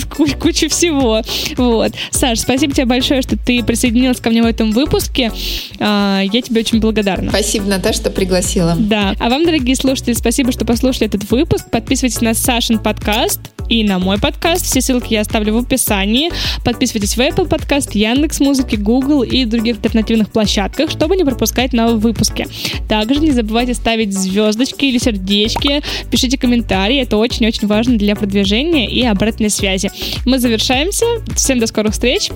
[0.40, 1.22] кучу всего.
[1.56, 1.92] Вот.
[2.10, 5.32] Саш, спасибо тебе большое, что ты присоединилась ко мне в этом выпуске.
[5.78, 7.30] А, я тебе очень благодарна.
[7.30, 8.76] Спасибо, Наташа, что пригласила.
[8.78, 9.14] Да.
[9.18, 11.70] А вам, дорогие слушатели, спасибо, что послушали этот выпуск.
[11.70, 13.40] Подписывайтесь на Сашин подкаст
[13.70, 14.66] и на мой подкаст.
[14.66, 16.30] Все ссылки я оставлю в описании.
[16.64, 21.98] Подписывайтесь в Apple подкаст, Яндекс Музыки, Google и других альтернативных площадках, чтобы не пропускать новые
[21.98, 22.46] выпуски.
[22.88, 29.04] Также не забывайте ставить звездочки или сердечки, пишите комментарии, это очень-очень важно для продвижения и
[29.04, 29.90] обратной связи.
[30.26, 31.06] Мы завершаемся.
[31.36, 32.30] Всем до скорых встреч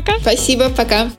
[0.00, 0.18] пока.
[0.20, 1.10] Спасибо, пока.